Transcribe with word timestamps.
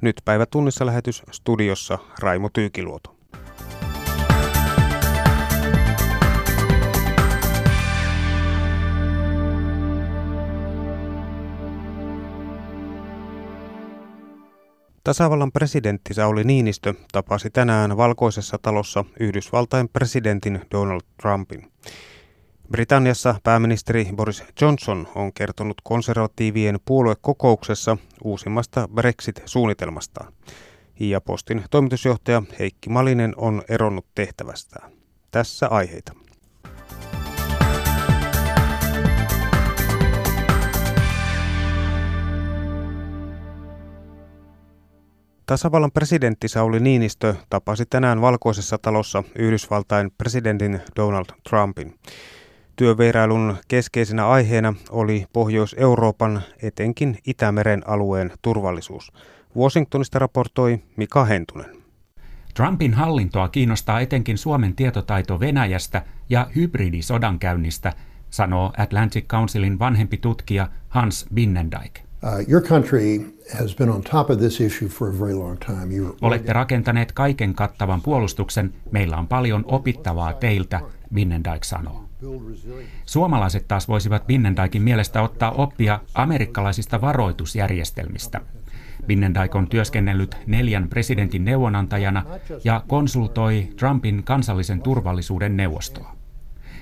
Nyt 0.00 0.16
päivä 0.24 0.46
tunnissa 0.46 0.86
lähetys 0.86 1.22
studiossa 1.30 1.98
Raimo 2.20 2.48
Tyykiluoto. 2.52 3.16
Tasavallan 15.04 15.52
presidentti 15.52 16.14
Sauli 16.14 16.44
Niinistö 16.44 16.94
tapasi 17.12 17.50
tänään 17.50 17.96
valkoisessa 17.96 18.58
talossa 18.62 19.04
Yhdysvaltain 19.20 19.88
presidentin 19.88 20.60
Donald 20.70 21.00
Trumpin. 21.22 21.70
Britanniassa 22.70 23.34
pääministeri 23.42 24.08
Boris 24.16 24.44
Johnson 24.60 25.08
on 25.14 25.32
kertonut 25.32 25.76
konservatiivien 25.82 26.78
puoluekokouksessa 26.84 27.96
uusimmasta 28.24 28.88
Brexit-suunnitelmastaan. 28.94 30.32
Ja 31.00 31.20
postin 31.20 31.64
toimitusjohtaja 31.70 32.42
Heikki 32.58 32.90
Malinen 32.90 33.34
on 33.36 33.62
eronnut 33.68 34.06
tehtävästään. 34.14 34.92
Tässä 35.30 35.68
aiheita. 35.68 36.12
Tasavallan 45.46 45.92
presidentti 45.92 46.48
Sauli 46.48 46.80
Niinistö 46.80 47.34
tapasi 47.50 47.86
tänään 47.86 48.20
valkoisessa 48.20 48.78
talossa 48.78 49.24
Yhdysvaltain 49.38 50.10
presidentin 50.18 50.80
Donald 50.96 51.26
Trumpin. 51.48 51.94
Työvierailun 52.76 53.56
keskeisenä 53.68 54.28
aiheena 54.28 54.74
oli 54.90 55.26
Pohjois-Euroopan, 55.32 56.42
etenkin 56.62 57.18
Itämeren 57.26 57.82
alueen 57.88 58.32
turvallisuus. 58.42 59.12
Washingtonista 59.56 60.18
raportoi 60.18 60.78
Mika 60.96 61.24
Hentunen. 61.24 61.76
Trumpin 62.54 62.94
hallintoa 62.94 63.48
kiinnostaa 63.48 64.00
etenkin 64.00 64.38
Suomen 64.38 64.76
tietotaito 64.76 65.40
Venäjästä 65.40 66.02
ja 66.28 66.46
hybridisodankäynnistä, 66.56 67.92
sanoo 68.30 68.72
Atlantic 68.78 69.26
Councilin 69.26 69.78
vanhempi 69.78 70.16
tutkija 70.16 70.68
Hans 70.88 71.26
Binnendijk. 71.34 72.00
Uh, 72.22 72.48
your 72.48 72.62
country 72.62 73.34
has 73.58 73.76
been 73.76 73.90
on 73.90 74.02
top 74.02 74.30
of 74.30 74.38
this 74.38 74.60
issue 74.60 74.88
for 74.88 75.08
a 75.08 75.20
very 75.20 75.34
long 75.34 75.58
time. 75.58 75.86
You're... 75.96 76.16
Olette 76.22 76.52
rakentaneet 76.52 77.12
kaiken 77.12 77.54
kattavan 77.54 78.02
puolustuksen. 78.02 78.74
Meillä 78.90 79.16
on 79.16 79.28
paljon 79.28 79.64
opittavaa 79.66 80.32
teiltä, 80.32 80.80
Binnendijk 81.14 81.64
sanoo. 81.64 82.04
Suomalaiset 83.06 83.68
taas 83.68 83.88
voisivat 83.88 84.26
Binnendijkin 84.26 84.82
mielestä 84.82 85.22
ottaa 85.22 85.50
oppia 85.50 86.00
amerikkalaisista 86.14 87.00
varoitusjärjestelmistä. 87.00 88.40
Binnendijk 89.06 89.54
on 89.54 89.68
työskennellyt 89.68 90.36
neljän 90.46 90.88
presidentin 90.88 91.44
neuvonantajana 91.44 92.24
ja 92.64 92.84
konsultoi 92.88 93.68
Trumpin 93.76 94.22
kansallisen 94.24 94.82
turvallisuuden 94.82 95.56
neuvostoa. 95.56 96.16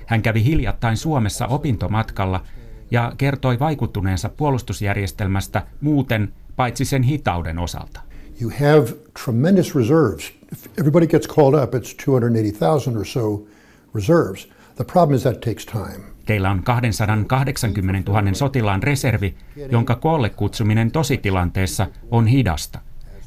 Hän 0.05 0.21
kävi 0.21 0.43
hiljattain 0.43 0.97
Suomessa 0.97 1.47
opintomatkalla 1.47 2.43
ja 2.91 3.13
kertoi 3.17 3.59
vaikuttuneensa 3.59 4.29
puolustusjärjestelmästä 4.29 5.65
muuten 5.81 6.33
paitsi 6.55 6.85
sen 6.85 7.03
hitauden 7.03 7.59
osalta. 7.59 8.01
You 8.41 8.51
have 8.59 8.93
tremendous 9.23 9.75
reserves. 9.75 10.33
If 10.51 10.65
everybody 10.79 11.07
gets 11.07 11.27
called 11.27 11.63
up, 11.63 11.73
it's 11.75 12.05
280,000 12.05 12.97
or 12.97 13.05
so 13.05 13.47
reserves. 13.95 14.49
The 14.75 14.83
problem 14.83 15.15
is 15.15 15.21
that 15.21 15.41
takes 15.41 15.65
time. 15.65 16.13
Teillä 16.25 16.51
on 16.51 16.63
280 16.63 18.11
000 18.11 18.33
sotilaan 18.33 18.83
reservi, 18.83 19.35
jonka 19.71 19.95
koolle 19.95 20.29
kutsuminen 20.29 20.91
tositilanteessa 20.91 21.87
on 22.11 22.27
hidasta. 22.27 22.79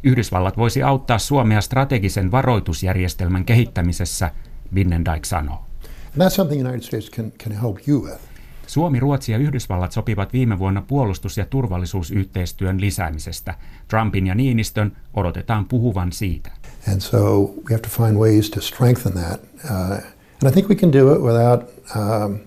Yhdysvallat 0.02 0.56
voisi 0.56 0.82
auttaa 0.82 1.18
Suomea 1.18 1.60
strategisen 1.60 2.30
varoitusjärjestelmän 2.30 3.44
kehittämisessä, 3.44 4.30
Binnendijk 4.74 5.24
sanoo. 5.24 5.64
Suomi, 8.66 9.00
Ruotsi 9.00 9.32
ja 9.32 9.38
Yhdysvallat 9.38 9.92
sopivat 9.92 10.32
viime 10.32 10.58
vuonna 10.58 10.82
puolustus- 10.82 11.38
ja 11.38 11.46
turvallisuusyhteistyön 11.46 12.80
lisäämisestä. 12.80 13.54
Trumpin 13.88 14.26
ja 14.26 14.34
Niinistön 14.34 14.96
odotetaan 15.14 15.64
puhuvan 15.64 16.12
siitä. 16.12 16.50
And 16.92 17.00
so 17.00 17.40
we 17.40 17.70
have 17.70 17.78
to 17.78 17.88
find 17.88 18.16
ways 18.18 18.50
to 18.50 18.60
strengthen 18.60 19.12
that. 19.12 19.40
Uh, 19.64 20.15
And 20.42 20.50
I 20.50 20.52
think 20.52 20.68
we 20.68 20.74
can 20.74 20.92
do 20.92 21.14
it 21.14 21.22
without 21.22 21.64
um, 21.96 22.38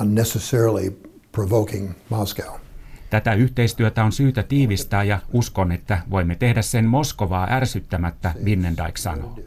unnecessarily 0.00 0.90
provoking 1.32 1.90
Moscow. 2.08 2.54
Tätä 3.10 3.34
yhteistyötä 3.34 4.04
on 4.04 4.12
syytä 4.12 4.42
tiivistää 4.42 5.02
ja 5.02 5.18
uskon, 5.32 5.72
että 5.72 6.00
voimme 6.10 6.34
tehdä 6.34 6.62
sen 6.62 6.84
Moskovaa 6.84 7.46
ärsyttämättä, 7.50 8.34
Binnendijk 8.44 8.96
sanoo. 8.96 9.38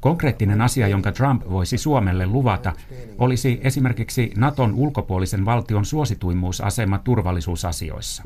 Konkreettinen 0.00 0.60
asia, 0.60 0.88
jonka 0.88 1.12
Trump 1.12 1.42
voisi 1.50 1.78
Suomelle 1.78 2.26
luvata, 2.26 2.72
olisi 3.18 3.60
esimerkiksi 3.62 4.32
Naton 4.36 4.74
ulkopuolisen 4.74 5.44
valtion 5.44 5.84
suosituimmuusasema 5.84 6.98
turvallisuusasioissa. 6.98 8.22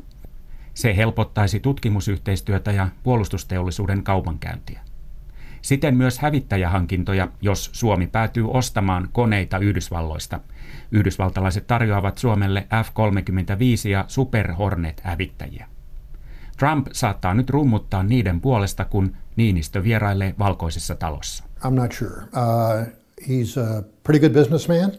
Se 0.73 0.97
helpottaisi 0.97 1.59
tutkimusyhteistyötä 1.59 2.71
ja 2.71 2.87
puolustusteollisuuden 3.03 4.03
kaupankäyntiä. 4.03 4.86
Siten 5.67 5.97
myös 5.97 6.19
hävittäjähankintoja, 6.19 7.27
jos 7.41 7.69
Suomi 7.73 8.07
päätyy 8.07 8.51
ostamaan 8.51 9.09
koneita 9.11 9.57
Yhdysvalloista. 9.57 10.39
Yhdysvaltalaiset 10.91 11.67
tarjoavat 11.67 12.17
Suomelle 12.17 12.67
F-35 12.83 13.89
ja 13.89 14.05
Super 14.07 14.53
Hornet-hävittäjiä. 14.53 15.67
Trump 16.57 16.87
saattaa 16.91 17.33
nyt 17.33 17.49
rummuttaa 17.49 18.03
niiden 18.03 18.41
puolesta, 18.41 18.85
kun 18.85 19.15
Niinistö 19.35 19.83
vierailee 19.83 20.35
valkoisessa 20.39 20.95
talossa. 20.95 21.43
I'm 21.63 21.69
not 21.69 21.91
sure. 21.91 22.15
Uh, 22.21 22.87
he's 23.21 23.77
a 23.77 23.83
pretty 24.03 24.19
good 24.19 24.33
businessman. 24.33 24.91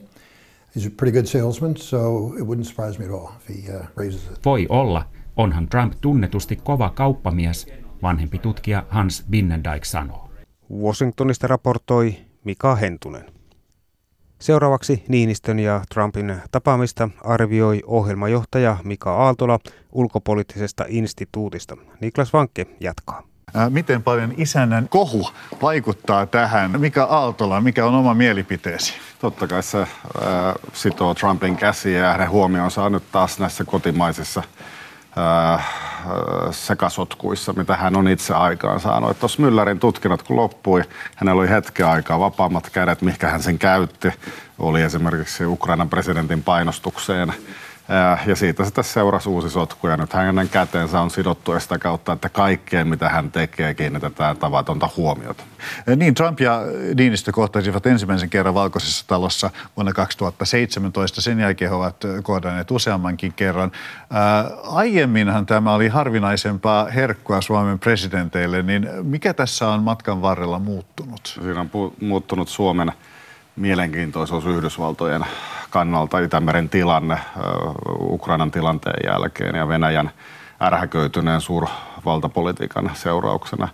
He's 0.76 0.86
a 0.86 0.94
pretty 0.96 1.12
good 1.12 1.26
salesman, 1.26 1.76
so 1.76 2.26
it 2.34 2.42
wouldn't 2.42 2.64
surprise 2.64 2.98
me 2.98 3.04
at 3.04 3.20
all 3.20 3.28
if 3.36 3.48
he 3.48 3.76
uh, 3.76 3.86
raises 3.96 4.22
it. 4.26 4.44
Voi 4.44 4.66
olla. 4.68 5.08
Onhan 5.36 5.68
Trump 5.68 5.92
tunnetusti 6.00 6.56
kova 6.56 6.90
kauppamies, 6.90 7.66
vanhempi 8.02 8.38
tutkija 8.38 8.86
Hans 8.88 9.24
Binnendijk 9.30 9.84
sanoo. 9.84 10.27
Washingtonista 10.72 11.46
raportoi 11.46 12.16
Mika 12.44 12.74
Hentunen. 12.74 13.24
Seuraavaksi 14.40 15.04
Niinistön 15.08 15.58
ja 15.58 15.82
Trumpin 15.94 16.36
tapaamista 16.50 17.08
arvioi 17.24 17.82
ohjelmajohtaja 17.86 18.76
Mika 18.84 19.14
Aaltola 19.14 19.58
ulkopoliittisesta 19.92 20.84
instituutista. 20.88 21.76
Niklas 22.00 22.32
Vankke 22.32 22.66
jatkaa. 22.80 23.22
Miten 23.68 24.02
paljon 24.02 24.34
isännän 24.36 24.88
kohu 24.88 25.28
vaikuttaa 25.62 26.26
tähän? 26.26 26.80
Mikä 26.80 27.04
Aaltola, 27.04 27.60
mikä 27.60 27.86
on 27.86 27.94
oma 27.94 28.14
mielipiteesi? 28.14 28.94
Totta 29.18 29.46
kai 29.46 29.62
se 29.62 29.80
äh, 29.80 29.88
sitoo 30.72 31.14
Trumpin 31.14 31.56
käsiä 31.56 31.98
ja 31.98 32.12
hänen 32.12 32.30
huomionsa 32.30 32.84
on 32.84 32.92
nyt 32.92 33.12
taas 33.12 33.38
näissä 33.38 33.64
kotimaisissa 33.64 34.42
sekasotkuissa, 36.50 37.52
mitä 37.52 37.76
hän 37.76 37.96
on 37.96 38.08
itse 38.08 38.34
aikaan 38.34 38.80
saanut. 38.80 39.18
Tuossa 39.20 39.42
Müllerin 39.42 39.78
tutkinnot 39.78 40.22
kun 40.22 40.36
loppui, 40.36 40.82
hänellä 41.16 41.40
oli 41.40 41.48
hetken 41.48 41.86
aikaa 41.86 42.20
vapaammat 42.20 42.70
kädet, 42.70 43.02
mikä 43.02 43.28
hän 43.28 43.42
sen 43.42 43.58
käytti. 43.58 44.12
Oli 44.58 44.82
esimerkiksi 44.82 45.46
Ukrainan 45.46 45.90
presidentin 45.90 46.42
painostukseen 46.42 47.32
ja 48.26 48.36
siitä 48.36 48.64
sitten 48.64 48.84
seurasi 48.84 49.28
uusi 49.28 49.50
sotku 49.50 49.88
ja 49.88 49.96
nyt 49.96 50.12
hänen 50.12 50.48
käteensä 50.48 51.00
on 51.00 51.10
sidottu 51.10 51.60
sitä 51.60 51.78
kautta, 51.78 52.12
että 52.12 52.28
kaikkeen 52.28 52.88
mitä 52.88 53.08
hän 53.08 53.32
tekee 53.32 53.74
kiinnitetään 53.74 54.36
tavatonta 54.36 54.88
huomiota. 54.96 55.44
Niin, 55.96 56.14
Trump 56.14 56.40
ja 56.40 56.60
Niinistö 56.94 57.32
kohtasivat 57.32 57.86
ensimmäisen 57.86 58.30
kerran 58.30 58.54
valkoisessa 58.54 59.04
talossa 59.06 59.50
vuonna 59.76 59.92
2017. 59.92 61.20
Sen 61.20 61.40
jälkeen 61.40 61.70
he 61.70 61.74
ovat 61.74 61.96
kohdanneet 62.22 62.70
useammankin 62.70 63.32
kerran. 63.32 63.72
Ää, 64.10 64.50
aiemminhan 64.64 65.46
tämä 65.46 65.74
oli 65.74 65.88
harvinaisempaa 65.88 66.84
herkkua 66.84 67.40
Suomen 67.40 67.78
presidenteille, 67.78 68.62
niin 68.62 68.88
mikä 69.02 69.34
tässä 69.34 69.68
on 69.68 69.82
matkan 69.82 70.22
varrella 70.22 70.58
muuttunut? 70.58 71.20
Siinä 71.42 71.60
on 71.60 71.66
pu- 71.66 72.04
muuttunut 72.04 72.48
Suomen 72.48 72.92
mielenkiintoisuus 73.56 74.46
Yhdysvaltojen 74.46 75.24
kannalta 75.70 76.18
Itämeren 76.18 76.68
tilanne 76.68 77.18
Ukrainan 78.00 78.50
tilanteen 78.50 79.10
jälkeen 79.12 79.54
ja 79.54 79.68
Venäjän 79.68 80.10
ärhäköityneen 80.62 81.40
suurvaltapolitiikan 81.40 82.90
seurauksena. 82.94 83.68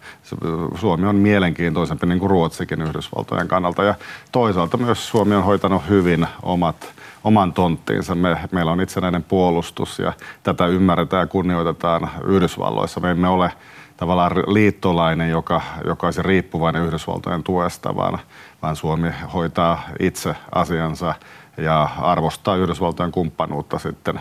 Suomi 0.75 1.07
on 1.07 1.17
mielenkiintoisempi 1.17 2.07
niin 2.07 2.19
kuin 2.19 2.31
Ruotsikin 2.31 2.83
Yhdysvaltojen 2.83 3.49
kannalta 3.49 3.85
ja 3.85 3.95
toisaalta 4.33 4.77
myös 4.77 5.09
Suomi 5.09 5.35
on 5.35 5.45
hoitanut 5.45 5.89
hyvin 5.89 6.27
omat, 6.43 6.95
oman 7.25 7.53
tonttiinsa. 7.53 8.15
Me, 8.15 8.37
meillä 8.53 8.73
on 8.73 8.81
itsenäinen 8.81 9.23
puolustus 9.23 9.99
ja 9.99 10.13
tätä 10.43 10.67
ymmärretään 10.67 11.21
ja 11.21 11.27
kunnioitetaan 11.27 12.11
Yhdysvalloissa. 12.25 13.01
Me 13.01 13.11
emme 13.11 13.29
ole 13.29 13.53
tavallaan 13.97 14.33
liittolainen, 14.37 15.31
joka, 15.31 15.61
joka 15.87 16.07
olisi 16.07 16.23
riippuvainen 16.23 16.83
Yhdysvaltojen 16.83 17.43
tuesta, 17.43 17.97
vaan, 17.97 18.19
vaan 18.63 18.77
Suomi 18.77 19.11
hoitaa 19.35 19.83
itse 20.01 20.37
asiansa 20.55 21.15
ja 21.57 21.89
arvostaa 21.99 22.57
Yhdysvaltojen 22.57 23.13
kumppanuutta 23.13 23.79
sitten 23.79 24.21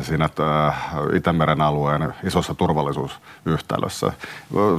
siinä 0.00 0.28
Itämeren 1.14 1.60
alueen 1.60 2.14
isossa 2.24 2.54
turvallisuusyhtälössä. 2.54 4.12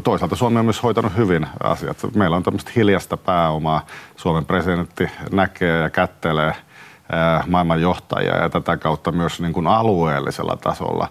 Toisaalta 0.03 0.35
Suomi 0.35 0.59
on 0.59 0.65
myös 0.65 0.83
hoitanut 0.83 1.17
hyvin 1.17 1.47
asiat. 1.63 1.97
Meillä 2.15 2.37
on 2.37 2.43
tämmöistä 2.43 2.71
hiljasta 2.75 3.17
pääomaa. 3.17 3.85
Suomen 4.15 4.45
presidentti 4.45 5.09
näkee 5.31 5.81
ja 5.81 5.89
kättelee 5.89 6.55
maailman 7.47 7.81
johtajia 7.81 8.37
ja 8.37 8.49
tätä 8.49 8.77
kautta 8.77 9.11
myös 9.11 9.41
niin 9.41 9.53
kuin 9.53 9.67
alueellisella 9.67 10.57
tasolla, 10.57 11.07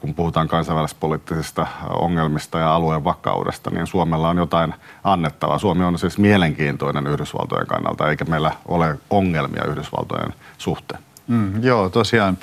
kun 0.00 0.14
puhutaan 0.14 0.48
kansainvälispoliittisista 0.48 1.66
ongelmista 1.88 2.58
ja 2.58 2.74
alueen 2.74 3.04
vakaudesta, 3.04 3.70
niin 3.70 3.86
Suomella 3.86 4.28
on 4.28 4.36
jotain 4.36 4.74
annettavaa. 5.04 5.58
Suomi 5.58 5.84
on 5.84 5.98
siis 5.98 6.18
mielenkiintoinen 6.18 7.06
Yhdysvaltojen 7.06 7.66
kannalta, 7.66 8.10
eikä 8.10 8.24
meillä 8.24 8.52
ole 8.68 8.98
ongelmia 9.10 9.64
Yhdysvaltojen 9.64 10.34
suhteen. 10.58 11.00
Mm, 11.30 11.62
joo, 11.62 11.88
tosiaan 11.88 12.38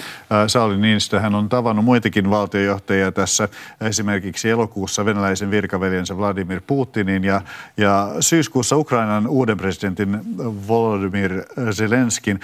Sauli 0.48 0.78
Niinistö 0.78 1.20
hän 1.20 1.36
on 1.36 1.50
tavannut 1.50 1.86
muitakin 1.86 2.30
valtiojohtajia 2.30 3.12
tässä, 3.12 3.50
esimerkiksi 3.82 4.50
elokuussa 4.50 5.06
venäläisen 5.06 5.52
virkaveljensä 5.52 6.18
Vladimir 6.18 6.62
Putinin 6.68 7.24
ja, 7.24 7.42
ja 7.78 8.10
syyskuussa 8.20 8.78
Ukrainan 8.78 9.28
uuden 9.28 9.58
presidentin 9.58 10.20
Volodymyr 10.68 11.44
Zelenskin. 11.72 12.40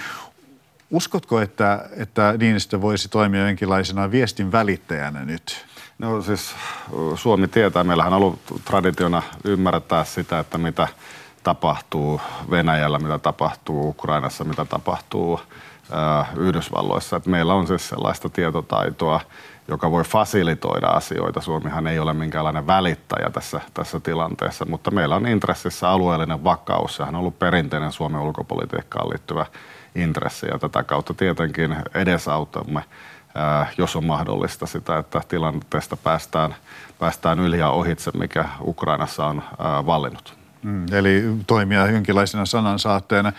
Uskotko, 0.94 1.40
että, 1.40 1.84
että 1.96 2.34
Niinistö 2.38 2.80
voisi 2.80 3.08
toimia 3.08 3.46
jonkinlaisena 3.46 4.10
viestin 4.10 4.52
välittäjänä 4.52 5.24
nyt? 5.24 5.66
No 5.98 6.22
siis 6.22 6.54
Suomi 7.14 7.48
tietää, 7.48 7.84
meillähän 7.84 8.12
on 8.12 8.16
ollut 8.16 8.38
traditiona 8.64 9.22
ymmärtää 9.44 10.04
sitä, 10.04 10.38
että 10.38 10.58
mitä 10.58 10.88
tapahtuu 11.42 12.20
Venäjällä, 12.50 12.98
mitä 12.98 13.18
tapahtuu 13.18 13.88
Ukrainassa, 13.88 14.44
mitä 14.44 14.64
tapahtuu 14.64 15.40
Yhdysvalloissa. 16.36 17.16
Että 17.16 17.30
meillä 17.30 17.54
on 17.54 17.66
siis 17.66 17.88
sellaista 17.88 18.28
tietotaitoa, 18.28 19.20
joka 19.68 19.90
voi 19.90 20.04
fasilitoida 20.04 20.86
asioita. 20.86 21.40
Suomihan 21.40 21.86
ei 21.86 21.98
ole 21.98 22.12
minkäänlainen 22.12 22.66
välittäjä 22.66 23.30
tässä, 23.30 23.60
tässä 23.74 24.00
tilanteessa, 24.00 24.64
mutta 24.64 24.90
meillä 24.90 25.16
on 25.16 25.26
intressissä 25.26 25.90
alueellinen 25.90 26.44
vakaus. 26.44 26.96
Sehän 26.96 27.14
on 27.14 27.20
ollut 27.20 27.38
perinteinen 27.38 27.92
Suomen 27.92 28.20
ulkopolitiikkaan 28.20 29.10
liittyvä 29.10 29.46
intressi 29.94 30.46
ja 30.46 30.58
tätä 30.58 30.82
kautta 30.82 31.14
tietenkin 31.14 31.76
edesautamme, 31.94 32.84
jos 33.78 33.96
on 33.96 34.04
mahdollista 34.04 34.66
sitä, 34.66 34.98
että 34.98 35.20
tilanteesta 35.28 35.96
päästään, 35.96 36.54
päästään 36.98 37.40
yli 37.40 37.58
ja 37.58 37.70
ohitse, 37.70 38.10
mikä 38.14 38.44
Ukrainassa 38.60 39.26
on 39.26 39.42
vallinnut. 39.86 40.34
Mm, 40.62 40.86
eli 40.92 41.24
toimia 41.46 41.90
jonkinlaisena 41.90 42.44
sanansaatteena 42.44 43.32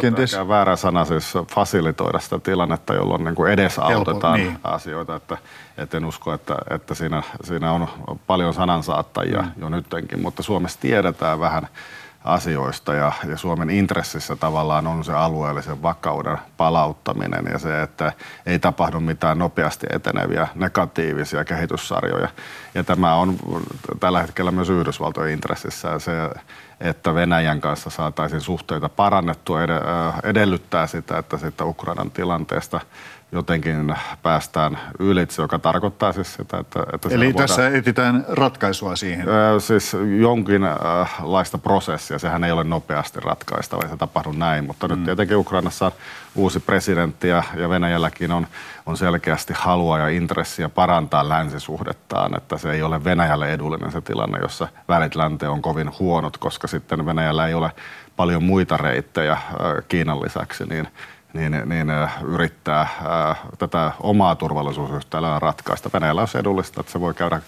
Kenties... 0.00 0.36
väärä 0.48 0.76
sana 0.76 1.04
siis 1.04 1.34
fasilitoida 1.54 2.18
sitä 2.18 2.38
tilannetta, 2.38 2.94
jolloin 2.94 3.24
niin 3.24 3.34
kuin 3.34 3.52
edesautetaan 3.52 4.38
Helpo, 4.38 4.52
niin. 4.52 4.58
asioita. 4.64 5.16
Että, 5.16 5.38
et 5.78 5.94
en 5.94 6.04
usko, 6.04 6.32
että, 6.32 6.56
että 6.70 6.94
siinä, 6.94 7.22
siinä 7.44 7.72
on 7.72 7.88
paljon 8.26 8.54
sanansaattajia 8.54 9.42
mm. 9.42 9.50
jo 9.56 9.68
nyttenkin, 9.68 10.22
mutta 10.22 10.42
Suomessa 10.42 10.80
tiedetään 10.80 11.40
vähän 11.40 11.68
asioista 12.24 12.94
ja, 12.94 13.12
ja 13.28 13.36
Suomen 13.36 13.70
intressissä 13.70 14.36
tavallaan 14.36 14.86
on 14.86 15.04
se 15.04 15.12
alueellisen 15.12 15.82
vakauden 15.82 16.38
palauttaminen 16.56 17.44
ja 17.52 17.58
se, 17.58 17.82
että 17.82 18.12
ei 18.46 18.58
tapahdu 18.58 19.00
mitään 19.00 19.38
nopeasti 19.38 19.86
eteneviä 19.90 20.48
negatiivisia 20.54 21.44
kehityssarjoja. 21.44 22.28
Ja 22.74 22.84
tämä 22.84 23.14
on 23.14 23.36
tällä 24.00 24.20
hetkellä 24.20 24.50
myös 24.50 24.70
Yhdysvaltojen 24.70 25.32
intressissä 25.32 25.98
se, 25.98 26.12
että 26.80 27.14
Venäjän 27.14 27.60
kanssa 27.60 27.90
saataisiin 27.90 28.40
suhteita 28.40 28.88
parannettua 28.88 29.58
edellyttää 30.22 30.86
sitä, 30.86 31.18
että 31.18 31.38
sitten 31.38 31.66
Ukrainan 31.66 32.10
tilanteesta 32.10 32.80
jotenkin 33.32 33.94
päästään 34.22 34.78
ylitse, 34.98 35.42
joka 35.42 35.58
tarkoittaa 35.58 36.12
siis 36.12 36.34
sitä, 36.34 36.58
että... 36.58 36.80
että 36.92 37.08
Eli 37.10 37.24
voidaan, 37.24 37.48
tässä 37.48 37.68
etsitään 37.68 38.24
ratkaisua 38.28 38.96
siihen? 38.96 39.26
Siis 39.58 39.96
jonkinlaista 40.18 41.58
prosessia. 41.58 42.18
Sehän 42.18 42.44
ei 42.44 42.52
ole 42.52 42.64
nopeasti 42.64 43.20
ratkaista, 43.20 43.76
vai 43.76 43.88
se 43.88 43.96
tapahdu 43.96 44.32
näin. 44.32 44.64
Mutta 44.64 44.88
mm. 44.88 44.94
nyt 44.94 45.04
tietenkin 45.04 45.36
Ukrainassa 45.36 45.86
on 45.86 45.92
uusi 46.34 46.60
presidentti 46.60 47.28
ja, 47.28 47.42
ja 47.56 47.68
Venäjälläkin 47.68 48.32
on, 48.32 48.46
on 48.86 48.96
selkeästi 48.96 49.52
halua 49.56 49.98
ja 49.98 50.08
intressiä 50.08 50.68
parantaa 50.68 51.28
länsisuhdettaan. 51.28 52.36
Että 52.36 52.58
se 52.58 52.72
ei 52.72 52.82
ole 52.82 53.04
Venäjälle 53.04 53.52
edullinen 53.52 53.92
se 53.92 54.00
tilanne, 54.00 54.38
jossa 54.38 54.68
välit 54.88 55.14
länteen 55.14 55.52
on 55.52 55.62
kovin 55.62 55.90
huonot, 55.98 56.36
koska 56.36 56.66
sitten 56.66 57.06
Venäjällä 57.06 57.46
ei 57.46 57.54
ole 57.54 57.70
paljon 58.16 58.44
muita 58.44 58.76
reittejä 58.76 59.38
Kiinan 59.88 60.22
lisäksi, 60.22 60.64
niin 60.64 60.88
niin, 61.34 61.62
niin 61.64 61.88
yrittää 62.24 62.88
ää, 63.08 63.36
tätä 63.58 63.92
omaa 64.00 64.34
turvallisuusyhtälöä 64.34 65.38
ratkaista. 65.38 65.90
Venäjällä 65.92 66.22
on 66.22 66.28
edullista, 66.34 66.80
että 66.80 66.92
se 66.92 67.00
voi 67.00 67.14
käydä 67.14 67.40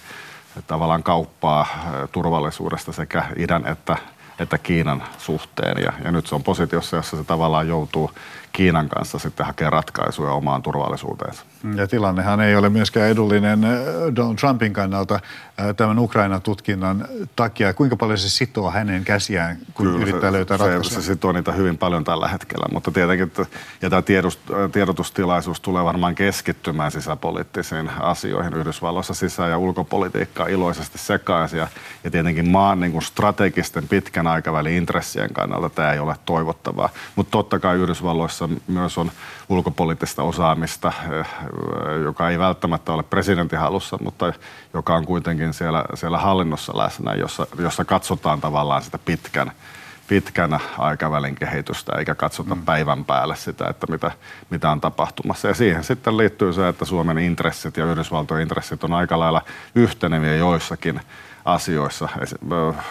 tavallaan 0.66 1.02
kauppaa 1.02 1.66
turvallisuudesta 2.12 2.92
sekä 2.92 3.24
idän 3.36 3.66
että, 3.66 3.96
että 4.38 4.58
Kiinan 4.58 5.02
suhteen. 5.18 5.82
Ja, 5.82 5.92
ja 6.04 6.12
nyt 6.12 6.26
se 6.26 6.34
on 6.34 6.42
positiossa, 6.42 6.96
jossa 6.96 7.16
se 7.16 7.24
tavallaan 7.24 7.68
joutuu 7.68 8.10
Kiinan 8.56 8.88
kanssa 8.88 9.18
sitten 9.18 9.46
hakea 9.46 9.70
ratkaisuja 9.70 10.32
omaan 10.32 10.62
turvallisuuteensa. 10.62 11.44
Ja 11.74 11.86
tilannehan 11.86 12.40
ei 12.40 12.56
ole 12.56 12.68
myöskään 12.68 13.10
edullinen 13.10 13.64
äh, 13.64 13.70
Donald 14.16 14.36
Trumpin 14.36 14.72
kannalta 14.72 15.14
äh, 15.14 15.74
tämän 15.76 15.98
Ukrainan 15.98 16.42
tutkinnan 16.42 17.08
takia. 17.36 17.74
Kuinka 17.74 17.96
paljon 17.96 18.18
se 18.18 18.30
sitoo 18.30 18.70
hänen 18.70 19.04
käsiään, 19.04 19.56
kun 19.74 19.86
Kyllä, 19.86 20.02
yrittää 20.02 20.30
se, 20.30 20.32
löytää 20.32 20.56
ratkaisuja? 20.56 21.00
Se, 21.00 21.06
se 21.06 21.12
sitoo 21.12 21.32
niitä 21.32 21.52
hyvin 21.52 21.78
paljon 21.78 22.04
tällä 22.04 22.28
hetkellä, 22.28 22.66
mutta 22.72 22.90
tietenkin, 22.90 23.32
ja 23.82 23.90
tämä 23.90 24.02
tiedust, 24.02 24.40
tiedotustilaisuus 24.72 25.60
tulee 25.60 25.84
varmaan 25.84 26.14
keskittymään 26.14 26.90
sisäpoliittisiin 26.90 27.90
asioihin 28.00 28.54
Yhdysvalloissa 28.54 29.14
sisä- 29.14 29.48
ja 29.48 29.58
ulkopolitiikkaa 29.58 30.46
iloisesti 30.46 30.98
sekaisin. 30.98 31.58
Ja, 31.58 31.68
ja 32.04 32.10
tietenkin 32.10 32.48
maan 32.48 32.80
niin 32.80 32.92
kuin 32.92 33.02
strategisten 33.02 33.88
pitkän 33.88 34.26
aikavälin 34.26 34.76
intressien 34.76 35.32
kannalta 35.32 35.70
tämä 35.70 35.92
ei 35.92 35.98
ole 35.98 36.16
toivottavaa. 36.26 36.88
Mutta 37.16 37.30
totta 37.30 37.58
kai 37.58 37.76
Yhdysvalloissa 37.76 38.45
myös 38.66 38.98
on 38.98 39.10
ulkopoliittista 39.48 40.22
osaamista, 40.22 40.92
eh, 41.10 41.26
joka 42.04 42.30
ei 42.30 42.38
välttämättä 42.38 42.92
ole 42.92 43.02
presidentin 43.02 43.58
halussa, 43.58 43.98
mutta 44.02 44.32
joka 44.74 44.94
on 44.94 45.06
kuitenkin 45.06 45.52
siellä, 45.52 45.84
siellä 45.94 46.18
hallinnossa 46.18 46.78
läsnä, 46.78 47.14
jossa, 47.14 47.46
jossa 47.58 47.84
katsotaan 47.84 48.40
tavallaan 48.40 48.82
sitä 48.82 48.98
pitkän, 48.98 49.52
pitkän 50.08 50.60
aikavälin 50.78 51.34
kehitystä, 51.34 51.92
eikä 51.98 52.14
katsota 52.14 52.54
mm. 52.54 52.62
päivän 52.62 53.04
päälle 53.04 53.36
sitä, 53.36 53.68
että 53.68 53.86
mitä, 53.90 54.10
mitä 54.50 54.70
on 54.70 54.80
tapahtumassa. 54.80 55.48
Ja 55.48 55.54
siihen 55.54 55.84
sitten 55.84 56.16
liittyy 56.16 56.52
se, 56.52 56.68
että 56.68 56.84
Suomen 56.84 57.18
intressit 57.18 57.76
ja 57.76 57.84
Yhdysvaltojen 57.84 58.42
intressit 58.42 58.84
on 58.84 58.92
aika 58.92 59.18
lailla 59.18 59.42
yhteneviä 59.74 60.36
joissakin 60.36 61.00
asioissa. 61.46 62.08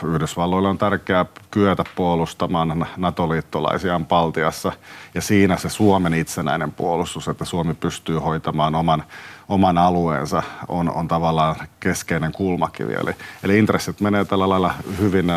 Yhdysvalloille 0.08 0.70
on 0.70 0.78
tärkeää 0.78 1.26
kyetä 1.52 1.84
puolustamaan 1.96 2.88
NATO-liittolaisiaan 2.98 4.06
Baltiassa 4.06 4.72
ja 5.14 5.22
siinä 5.22 5.58
se 5.58 5.70
Suomen 5.70 6.14
itsenäinen 6.14 6.72
puolustus, 6.72 7.28
että 7.28 7.46
Suomi 7.46 7.74
pystyy 7.74 8.18
hoitamaan 8.18 8.76
oman, 8.76 9.04
oman 9.50 9.78
alueensa, 9.78 10.44
on, 10.68 10.92
on 10.92 11.08
tavallaan 11.08 11.56
keskeinen 11.80 12.32
kulmakivi. 12.32 12.94
Eli, 12.94 13.16
eli 13.44 13.60
intressit 13.60 14.02
menee 14.02 14.26
tällä 14.26 14.50
lailla 14.50 14.74
hyvin 15.00 15.32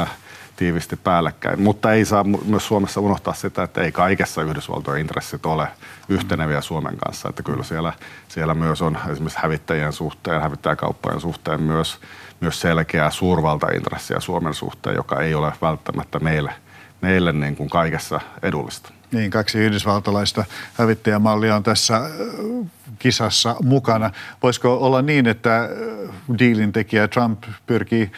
tiivisti 0.57 0.97
päällekkäin. 0.97 1.62
Mutta 1.62 1.92
ei 1.92 2.04
saa 2.04 2.25
myös 2.25 2.66
Suomessa 2.66 3.00
unohtaa 3.00 3.35
sitä, 3.35 3.62
että 3.62 3.81
ei 3.81 3.92
kaikessa 3.92 4.42
Yhdysvaltojen 4.42 5.00
intressit 5.00 5.47
ole 5.47 5.69
yhteneviä 6.09 6.61
Suomen 6.61 6.97
kanssa. 6.97 7.28
Että 7.28 7.42
kyllä 7.42 7.64
siellä, 7.64 7.92
siellä 8.28 8.54
myös 8.54 8.83
on 8.83 8.99
esimerkiksi 9.11 9.38
hävittäjien 9.42 9.92
suhteen, 9.92 10.42
hävittäjäkauppojen 10.42 11.21
suhteen 11.21 11.62
myös, 11.62 11.99
myös 12.40 12.61
selkeää 12.61 13.11
suurvaltaintressiä 13.11 14.21
Suomen 14.21 14.54
suhteen, 14.54 14.97
joka 14.97 15.21
ei 15.21 15.35
ole 15.35 15.52
välttämättä 15.62 16.18
meille, 16.18 16.52
meille 17.00 17.33
niin 17.33 17.57
kuin 17.57 17.71
kaikessa 17.71 18.21
edullista. 18.42 18.92
Niin, 19.12 19.30
kaksi 19.30 19.59
yhdysvaltalaista 19.59 20.45
hävittäjämallia 20.75 21.57
on 21.57 21.62
tässä 21.62 22.00
kisassa 22.99 23.57
mukana. 23.62 24.11
Voisiko 24.42 24.76
olla 24.76 25.02
niin, 25.02 25.26
että 25.26 25.68
diilin 26.38 26.73
tekijä 26.73 27.09
Trump 27.09 27.45
pyrkii 27.66 28.12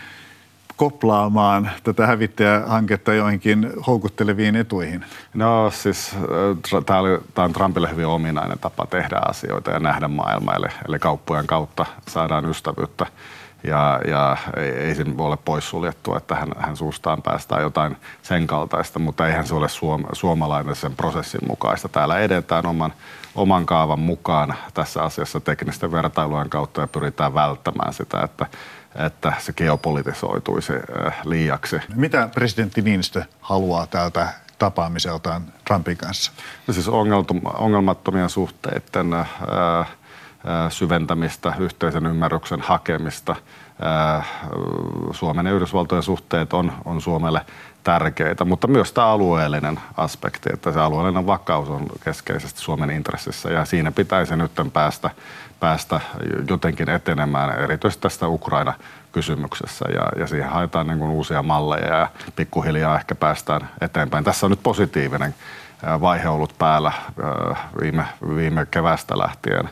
koplaamaan 0.77 1.71
tätä 1.83 2.07
hävittäjähanketta 2.07 3.15
joihinkin 3.15 3.73
houkutteleviin 3.87 4.57
etuihin? 4.57 5.05
No 5.35 5.71
siis 5.71 6.17
tämä 6.87 7.45
on 7.45 7.53
Trumpille 7.53 7.91
hyvin 7.91 8.07
ominainen 8.07 8.59
tapa 8.59 8.87
tehdä 8.87 9.21
asioita 9.29 9.71
ja 9.71 9.79
nähdä 9.79 10.09
maailmaa, 10.09 10.55
eli, 10.55 10.67
eli 10.89 10.99
kauppojen 10.99 11.47
kautta 11.47 11.87
saadaan 12.09 12.51
ystävyyttä. 12.51 13.07
Ja, 13.65 14.01
ja 14.07 14.37
ei, 14.57 14.71
ei 14.71 14.95
se 14.95 15.17
voi 15.17 15.27
olla 15.27 15.37
poissuljettua, 15.37 16.17
että 16.17 16.35
hän, 16.35 16.49
hän 16.59 16.77
suustaan 16.77 17.23
päästään 17.23 17.63
jotain 17.63 17.97
sen 18.23 18.47
kaltaista, 18.47 18.99
mutta 18.99 19.27
eihän 19.27 19.47
se 19.47 19.55
ole 19.55 19.69
suom, 19.69 20.05
suomalainen 20.13 20.77
sen 20.77 20.97
prosessin 20.97 21.49
mukaista. 21.49 21.89
Täällä 21.89 22.19
edetään 22.19 22.67
oman, 22.67 22.93
oman 23.35 23.67
kaavan 23.67 24.01
mukaan 24.01 24.55
tässä 24.75 25.03
asiassa 25.03 25.41
teknisten 25.41 25.93
vertailujen 25.93 26.51
kautta 26.51 26.81
ja 26.81 26.89
pyritään 26.89 27.35
välttämään 27.35 27.93
sitä, 27.95 28.21
että 28.21 28.47
että 28.95 29.33
se 29.39 29.53
geopolitisoituisi 29.53 30.73
äh, 30.73 31.15
liiaksi. 31.25 31.77
Mitä 31.95 32.29
presidentti 32.35 32.83
Niinistö 32.83 33.23
haluaa 33.41 33.87
täältä 33.87 34.29
tapaamiseltaan 34.59 35.43
Trumpin 35.65 35.97
kanssa? 35.97 36.33
No 36.67 36.75
siis 36.75 36.89
ongelmattomien 37.59 38.31
suhteiden 38.31 39.15
äh, 39.15 39.29
syventämistä, 40.69 41.55
yhteisen 41.59 42.07
ymmärryksen 42.07 42.61
hakemista. 42.61 43.37
Suomen 45.11 45.47
ja 45.47 45.53
Yhdysvaltojen 45.53 46.03
suhteet 46.03 46.53
on, 46.53 46.73
on 46.85 47.01
Suomelle 47.01 47.41
tärkeitä, 47.85 48.45
mutta 48.45 48.67
myös 48.67 48.93
tämä 48.93 49.07
alueellinen 49.07 49.81
aspekti, 49.97 50.51
että 50.53 50.73
se 50.73 50.81
alueellinen 50.81 51.27
vakaus 51.27 51.69
on 51.69 51.87
keskeisesti 52.05 52.61
Suomen 52.61 52.91
intressissä 52.91 53.51
ja 53.51 53.65
siinä 53.65 53.93
pitäisi 53.93 54.37
nyt 54.37 54.53
päästä, 54.73 55.11
päästä 55.61 56.01
jotenkin 56.49 56.91
etenemään, 56.91 57.59
erityisesti 57.59 58.03
tästä 58.03 58.29
Ukraina 58.29 58.75
kysymyksessä 59.13 59.85
ja, 59.95 60.21
ja 60.21 60.27
siihen 60.27 60.51
haetaan 60.51 60.87
niin 60.87 60.99
kuin 60.99 61.11
uusia 61.11 61.43
malleja 61.43 61.97
ja 61.97 62.09
pikkuhiljaa 62.37 62.97
ehkä 62.97 63.15
päästään 63.15 63.69
eteenpäin. 63.81 64.25
Tässä 64.25 64.47
on 64.47 64.51
nyt 64.51 64.63
positiivinen 64.63 65.35
vaihe 66.01 66.29
ollut 66.29 66.55
päällä 66.59 66.93
viime, 67.81 68.05
viime 68.37 68.67
kevästä 68.71 69.19
lähtien 69.19 69.69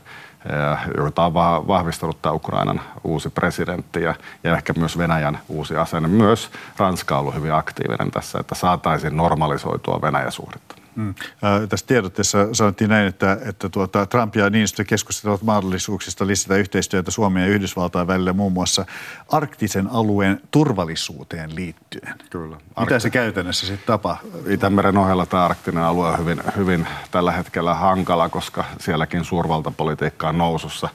jota 0.96 1.24
on 1.24 1.34
vahvistanut 1.66 2.22
tämä 2.22 2.32
Ukrainan 2.32 2.80
uusi 3.04 3.28
presidentti 3.28 4.02
ja, 4.02 4.14
ja 4.44 4.56
ehkä 4.56 4.72
myös 4.76 4.98
Venäjän 4.98 5.38
uusi 5.48 5.76
asenne. 5.76 6.08
Myös 6.08 6.50
Ranska 6.76 7.14
on 7.14 7.20
ollut 7.20 7.34
hyvin 7.34 7.52
aktiivinen 7.54 8.10
tässä, 8.10 8.38
että 8.38 8.54
saataisiin 8.54 9.16
normalisoitua 9.16 10.02
Venäjä-suhdetta. 10.02 10.77
Mm. 10.98 11.08
Äh, 11.08 11.68
tässä 11.68 11.86
tiedotteessa 11.86 12.54
sanottiin 12.54 12.90
näin, 12.90 13.06
että, 13.06 13.38
että 13.44 13.68
tuota, 13.68 14.06
Trump 14.06 14.36
ja 14.36 14.50
Niinistö 14.50 14.84
keskustelevat 14.84 15.42
mahdollisuuksista 15.42 16.26
lisätä 16.26 16.56
yhteistyötä 16.56 17.10
Suomen 17.10 17.42
ja 17.42 17.48
Yhdysvaltain 17.48 18.06
välillä 18.06 18.32
muun 18.32 18.52
muassa 18.52 18.86
arktisen 19.28 19.86
alueen 19.90 20.40
turvallisuuteen 20.50 21.54
liittyen. 21.54 22.14
Kyllä. 22.30 22.56
Arkti... 22.56 22.94
Mitä 22.94 22.98
se 22.98 23.10
käytännössä 23.10 23.66
sitten 23.66 23.86
tapahtuu? 23.86 24.30
Itämeren 24.48 24.96
ohella 24.96 25.26
tämä 25.26 25.44
arktinen 25.44 25.82
alue 25.82 26.08
on 26.08 26.18
hyvin, 26.18 26.42
hyvin 26.56 26.86
tällä 27.10 27.32
hetkellä 27.32 27.74
hankala, 27.74 28.28
koska 28.28 28.64
sielläkin 28.80 29.24
suurvaltapolitiikka 29.24 30.28
on 30.28 30.38
nousussa. 30.38 30.88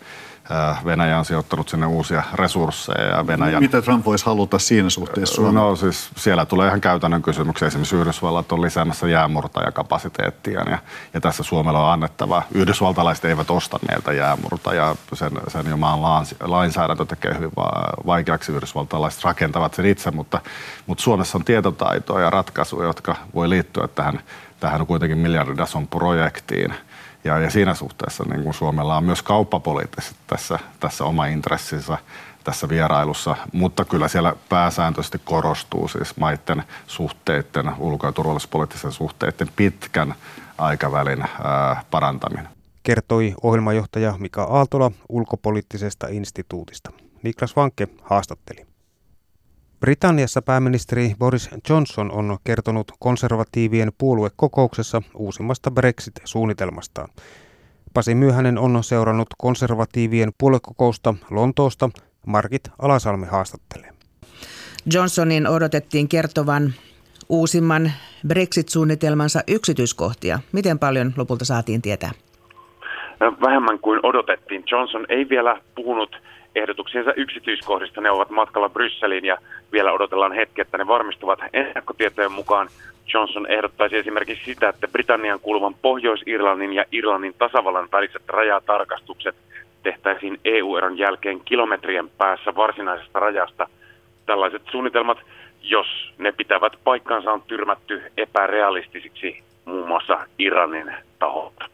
Äh, 0.51 0.85
Venäjä 0.85 1.19
on 1.19 1.25
sijoittanut 1.25 1.69
sinne 1.69 1.85
uusia 1.85 2.23
resursseja. 2.33 3.07
Ja 3.07 3.27
Venäjän... 3.27 3.63
Mitä 3.63 3.81
Trump 3.81 4.05
voisi 4.05 4.25
haluta 4.25 4.59
siinä 4.59 4.89
suhteessa 4.89 5.35
Suomeen? 5.35 5.55
No 5.55 5.75
siis 5.75 6.09
siellä 6.15 6.45
tulee 6.45 6.67
ihan 6.67 6.81
käytännön 6.81 7.21
kysymyksiä. 7.21 7.67
Esimerkiksi 7.67 7.95
Yhdysvallat 7.95 8.51
on 8.51 8.61
lisäämässä 8.61 9.07
jäämurtajakapasiteettia 9.07 10.61
ja, 10.69 10.77
ja 11.13 11.21
tässä 11.21 11.43
Suomella 11.43 11.85
on 11.85 11.93
annettava. 11.93 12.43
Yhdysvaltalaiset 12.53 13.25
eivät 13.25 13.51
osta 13.51 13.79
meiltä 13.89 14.13
jäämurta 14.13 14.73
ja 14.73 14.95
sen, 15.13 15.31
sen 15.47 15.69
jo 15.69 15.77
maan 15.77 15.99
lainsäädäntö 16.43 17.05
tekee 17.05 17.35
hyvin 17.35 17.51
vaikeaksi. 18.05 18.51
Yhdysvaltalaiset 18.51 19.23
rakentavat 19.23 19.73
sen 19.73 19.85
itse, 19.85 20.11
mutta, 20.11 20.39
mutta 20.87 21.03
Suomessa 21.03 21.37
on 21.37 21.45
tietotaitoa 21.45 22.21
ja 22.21 22.29
ratkaisuja, 22.29 22.87
jotka 22.87 23.15
voi 23.35 23.49
liittyä 23.49 23.87
tähän, 23.87 24.19
tähän 24.59 24.87
kuitenkin 24.87 25.17
miljardidason 25.17 25.87
projektiin– 25.87 26.73
ja, 27.23 27.39
ja 27.39 27.49
siinä 27.49 27.73
suhteessa 27.73 28.23
niin 28.23 28.43
kuin 28.43 28.53
Suomella 28.53 28.97
on 28.97 29.03
myös 29.03 29.21
kauppapoliittisesti 29.21 30.19
tässä, 30.27 30.59
tässä 30.79 31.05
oma 31.05 31.25
intressinsä 31.25 31.97
tässä 32.43 32.69
vierailussa, 32.69 33.35
mutta 33.53 33.85
kyllä 33.85 34.07
siellä 34.07 34.35
pääsääntöisesti 34.49 35.21
korostuu 35.23 35.87
siis 35.87 36.17
maiden 36.17 36.63
suhteiden, 36.87 37.71
ulko- 37.77 38.07
ja 38.07 38.11
turvallisuuspoliittisen 38.11 38.91
suhteiden 38.91 39.47
pitkän 39.55 40.15
aikavälin 40.57 41.21
ää, 41.21 41.83
parantaminen. 41.91 42.49
Kertoi 42.83 43.33
ohjelmajohtaja 43.43 44.15
Mika 44.19 44.43
Aaltola 44.43 44.91
ulkopoliittisesta 45.09 46.07
instituutista. 46.07 46.91
Niklas 47.23 47.55
Vankke 47.55 47.87
haastatteli. 48.01 48.72
Britanniassa 49.83 50.41
pääministeri 50.41 51.11
Boris 51.19 51.49
Johnson 51.69 52.11
on 52.11 52.37
kertonut 52.43 52.91
konservatiivien 52.99 53.91
puoluekokouksessa 53.97 55.01
uusimmasta 55.15 55.71
Brexit-suunnitelmastaan. 55.71 57.09
Pasi 57.93 58.15
Myöhänen 58.15 58.57
on 58.57 58.83
seurannut 58.83 59.27
konservatiivien 59.37 60.31
puoluekokousta 60.37 61.13
Lontoosta. 61.31 61.89
Markit 62.27 62.61
Alasalmi 62.79 63.25
haastattelee. 63.25 63.89
Johnsonin 64.93 65.47
odotettiin 65.47 66.09
kertovan 66.09 66.73
uusimman 67.29 67.91
Brexit-suunnitelmansa 68.27 69.39
yksityiskohtia. 69.47 70.39
Miten 70.51 70.79
paljon 70.79 71.13
lopulta 71.17 71.45
saatiin 71.45 71.81
tietää? 71.81 72.11
Vähemmän 73.19 73.79
kuin 73.79 73.99
odotettiin. 74.03 74.63
Johnson 74.71 75.05
ei 75.09 75.29
vielä 75.29 75.61
puhunut 75.75 76.15
ehdotuksiensa 76.55 77.13
yksityiskohdista. 77.13 78.01
Ne 78.01 78.11
ovat 78.11 78.29
matkalla 78.29 78.69
Brysseliin 78.69 79.25
ja 79.25 79.37
vielä 79.71 79.91
odotellaan 79.91 80.31
hetki, 80.31 80.61
että 80.61 80.77
ne 80.77 80.87
varmistuvat. 80.87 81.39
Ennakkotietojen 81.53 82.31
mukaan 82.31 82.69
Johnson 83.13 83.51
ehdottaisi 83.51 83.97
esimerkiksi 83.97 84.45
sitä, 84.45 84.69
että 84.69 84.87
Britannian 84.87 85.39
kuuluvan 85.39 85.75
Pohjois-Irlannin 85.81 86.73
ja 86.73 86.85
Irlannin 86.91 87.35
tasavallan 87.37 87.87
väliset 87.91 88.21
rajatarkastukset 88.27 89.35
tehtäisiin 89.83 90.39
EU-eron 90.45 90.97
jälkeen 90.97 91.41
kilometrien 91.45 92.09
päässä 92.17 92.55
varsinaisesta 92.55 93.19
rajasta. 93.19 93.67
Tällaiset 94.25 94.61
suunnitelmat, 94.71 95.17
jos 95.61 96.13
ne 96.17 96.31
pitävät 96.31 96.73
paikkansa, 96.83 97.31
on 97.31 97.41
tyrmätty 97.47 98.01
epärealistisiksi 98.17 99.43
muun 99.65 99.87
muassa 99.87 100.27
Iranin 100.39 100.91
taholta. 101.19 101.65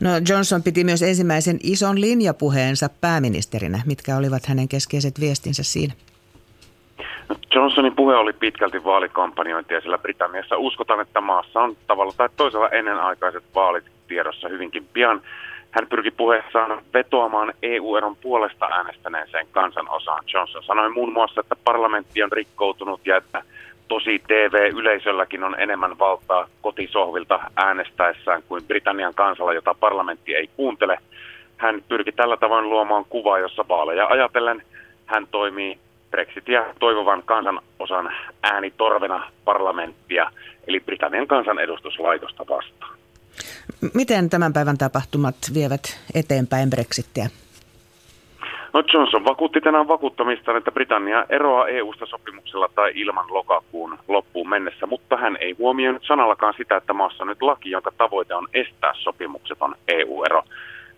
No 0.00 0.10
Johnson 0.28 0.62
piti 0.62 0.84
myös 0.84 1.02
ensimmäisen 1.02 1.58
ison 1.62 2.00
linjapuheensa 2.00 2.88
pääministerinä. 3.00 3.82
Mitkä 3.86 4.16
olivat 4.16 4.46
hänen 4.46 4.68
keskeiset 4.68 5.20
viestinsä 5.20 5.62
siinä? 5.62 5.94
No 7.28 7.36
Johnsonin 7.54 7.96
puhe 7.96 8.16
oli 8.16 8.32
pitkälti 8.32 8.84
vaalikampanjointia, 8.84 9.80
sillä 9.80 9.98
Britanniassa 9.98 10.56
uskotaan, 10.56 11.00
että 11.00 11.20
maassa 11.20 11.60
on 11.60 11.76
tavalla 11.86 12.12
tai 12.16 12.28
toisella 12.36 12.68
ennenaikaiset 12.68 13.44
vaalit 13.54 13.84
tiedossa 14.08 14.48
hyvinkin 14.48 14.88
pian. 14.92 15.22
Hän 15.70 15.86
pyrki 15.88 16.10
puheessaan 16.10 16.82
vetoamaan 16.94 17.52
EU-eron 17.62 18.16
puolesta 18.16 18.66
äänestäneeseen 18.66 19.46
kansanosaan. 19.50 20.24
Johnson 20.34 20.62
sanoi 20.64 20.90
muun 20.90 21.12
muassa, 21.12 21.40
että 21.40 21.56
parlamentti 21.64 22.22
on 22.22 22.32
rikkoutunut 22.32 23.00
ja 23.06 23.16
että 23.16 23.42
tosi 23.88 24.18
TV-yleisölläkin 24.28 25.44
on 25.44 25.60
enemmän 25.60 25.98
valtaa 25.98 26.48
kotisohvilta 26.62 27.40
äänestäessään 27.56 28.42
kuin 28.48 28.64
Britannian 28.64 29.14
kansalla, 29.14 29.52
jota 29.52 29.74
parlamentti 29.74 30.34
ei 30.34 30.50
kuuntele. 30.56 30.98
Hän 31.56 31.82
pyrki 31.88 32.12
tällä 32.12 32.36
tavoin 32.36 32.70
luomaan 32.70 33.04
kuvaa, 33.08 33.38
jossa 33.38 33.64
vaaleja 33.68 34.06
ajatellen 34.06 34.62
hän 35.06 35.26
toimii 35.30 35.78
Brexitia 36.10 36.64
toivovan 36.78 37.22
kansanosan 37.24 38.12
äänitorvena 38.42 39.30
parlamenttia, 39.44 40.30
eli 40.66 40.80
Britannian 40.80 41.26
kansanedustuslaitosta 41.26 42.44
vastaan. 42.48 42.96
Miten 43.94 44.30
tämän 44.30 44.52
päivän 44.52 44.78
tapahtumat 44.78 45.36
vievät 45.54 46.00
eteenpäin 46.14 46.70
Brexittiä? 46.70 47.28
No 48.76 48.82
Johnson 48.92 49.24
vakuutti 49.24 49.60
tänään 49.60 49.88
vakuuttamista, 49.88 50.56
että 50.56 50.72
Britannia 50.72 51.24
eroaa 51.28 51.68
EU-sta 51.68 52.06
sopimuksella 52.06 52.68
tai 52.74 52.92
ilman 52.94 53.24
lokakuun 53.28 53.98
loppuun 54.08 54.48
mennessä, 54.48 54.86
mutta 54.86 55.16
hän 55.16 55.36
ei 55.40 55.52
huomioinut 55.58 56.02
sanallakaan 56.06 56.54
sitä, 56.56 56.76
että 56.76 56.92
maassa 56.92 57.24
on 57.24 57.28
nyt 57.28 57.42
laki, 57.42 57.70
jonka 57.70 57.92
tavoite 57.98 58.34
on 58.34 58.48
estää 58.54 58.92
sopimukseton 58.94 59.74
EU-ero. 59.88 60.42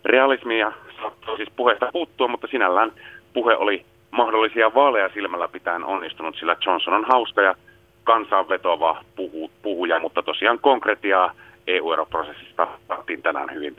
Realismia 0.05 0.71
saattoi 1.01 1.37
siis 1.37 1.49
puheesta 1.55 1.89
puuttua, 1.93 2.27
mutta 2.27 2.47
sinällään 2.51 2.91
puhe 3.33 3.55
oli 3.55 3.85
mahdollisia 4.11 4.73
vaaleja 4.73 5.09
silmällä 5.13 5.47
pitäen 5.47 5.85
onnistunut, 5.85 6.35
sillä 6.35 6.55
Johnson 6.65 6.93
on 6.93 7.05
hauska 7.05 7.41
ja 7.41 7.55
kansaan 8.03 8.49
vetova 8.49 9.03
puhu, 9.15 9.51
puhuja, 9.61 9.99
mutta 9.99 10.23
tosiaan 10.23 10.59
konkretiaa 10.59 11.31
EU-eroprosessista 11.67 12.67
saatiin 12.87 13.21
tänään 13.21 13.53
hyvin. 13.53 13.75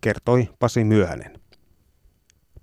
Kertoi 0.00 0.48
Pasi 0.60 0.84
Myöhänen. 0.84 1.43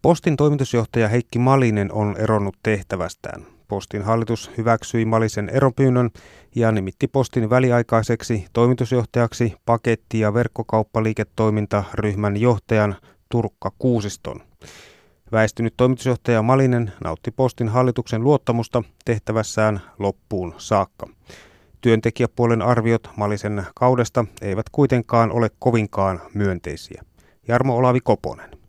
Postin 0.01 0.37
toimitusjohtaja 0.37 1.07
Heikki 1.07 1.39
Malinen 1.39 1.91
on 1.91 2.15
eronnut 2.17 2.55
tehtävästään. 2.63 3.45
Postin 3.67 4.01
hallitus 4.01 4.51
hyväksyi 4.57 5.05
Malisen 5.05 5.49
eropyynnön 5.49 6.09
ja 6.55 6.71
nimitti 6.71 7.07
Postin 7.07 7.49
väliaikaiseksi 7.49 8.45
toimitusjohtajaksi 8.53 9.53
paketti- 9.65 10.19
ja 10.19 10.33
verkkokauppaliiketoimintaryhmän 10.33 12.37
johtajan 12.37 12.95
Turkka 13.29 13.71
Kuusiston. 13.79 14.39
Väistynyt 15.31 15.73
toimitusjohtaja 15.77 16.41
Malinen 16.41 16.91
nautti 17.03 17.31
Postin 17.31 17.69
hallituksen 17.69 18.23
luottamusta 18.23 18.83
tehtävässään 19.05 19.81
loppuun 19.99 20.53
saakka. 20.57 21.07
Työntekijäpuolen 21.81 22.61
arviot 22.61 23.09
Malisen 23.15 23.65
kaudesta 23.75 24.25
eivät 24.41 24.65
kuitenkaan 24.71 25.31
ole 25.31 25.49
kovinkaan 25.59 26.21
myönteisiä. 26.33 27.03
Jarmo 27.47 27.75
Olavi 27.75 27.99
Koponen. 27.99 28.60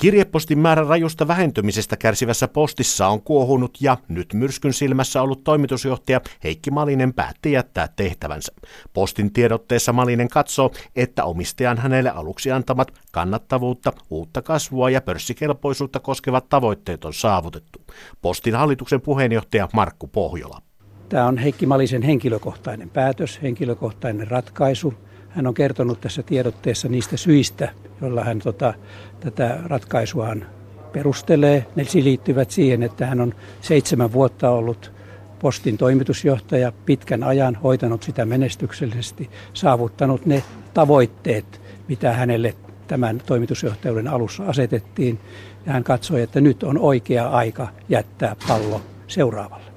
Kirjepostin 0.00 0.58
määrän 0.58 0.86
rajusta 0.86 1.28
vähentymisestä 1.28 1.96
kärsivässä 1.96 2.48
postissa 2.48 3.08
on 3.08 3.22
kuohunut 3.22 3.78
ja 3.80 3.96
nyt 4.08 4.34
myrskyn 4.34 4.72
silmässä 4.72 5.22
ollut 5.22 5.44
toimitusjohtaja 5.44 6.20
Heikki 6.44 6.70
Malinen 6.70 7.14
päätti 7.14 7.52
jättää 7.52 7.88
tehtävänsä. 7.96 8.52
Postin 8.92 9.32
tiedotteessa 9.32 9.92
Malinen 9.92 10.28
katsoo, 10.28 10.70
että 10.96 11.24
omistajan 11.24 11.78
hänelle 11.78 12.10
aluksi 12.10 12.52
antamat 12.52 12.92
kannattavuutta, 13.12 13.92
uutta 14.10 14.42
kasvua 14.42 14.90
ja 14.90 15.00
pörssikelpoisuutta 15.00 16.00
koskevat 16.00 16.48
tavoitteet 16.48 17.04
on 17.04 17.14
saavutettu. 17.14 17.80
Postin 18.22 18.54
hallituksen 18.54 19.00
puheenjohtaja 19.00 19.68
Markku 19.72 20.06
Pohjola. 20.06 20.62
Tämä 21.08 21.26
on 21.26 21.38
Heikki 21.38 21.66
Malisen 21.66 22.02
henkilökohtainen 22.02 22.90
päätös, 22.90 23.42
henkilökohtainen 23.42 24.28
ratkaisu– 24.28 24.94
hän 25.30 25.46
on 25.46 25.54
kertonut 25.54 26.00
tässä 26.00 26.22
tiedotteessa 26.22 26.88
niistä 26.88 27.16
syistä, 27.16 27.68
joilla 28.00 28.24
hän 28.24 28.38
tota, 28.38 28.74
tätä 29.20 29.58
ratkaisuaan 29.64 30.46
perustelee. 30.92 31.66
Ne 31.76 31.84
liittyvät 31.94 32.50
siihen, 32.50 32.82
että 32.82 33.06
hän 33.06 33.20
on 33.20 33.34
seitsemän 33.60 34.12
vuotta 34.12 34.50
ollut 34.50 34.92
postin 35.38 35.78
toimitusjohtaja 35.78 36.72
pitkän 36.86 37.22
ajan, 37.22 37.54
hoitanut 37.54 38.02
sitä 38.02 38.24
menestyksellisesti, 38.24 39.30
saavuttanut 39.54 40.26
ne 40.26 40.42
tavoitteet, 40.74 41.60
mitä 41.88 42.12
hänelle 42.12 42.54
tämän 42.86 43.22
toimitusjohtajuuden 43.26 44.08
alussa 44.08 44.44
asetettiin. 44.46 45.20
Ja 45.66 45.72
hän 45.72 45.84
katsoi, 45.84 46.22
että 46.22 46.40
nyt 46.40 46.62
on 46.62 46.78
oikea 46.78 47.28
aika 47.28 47.68
jättää 47.88 48.36
pallo 48.48 48.80
seuraavalle. 49.06 49.69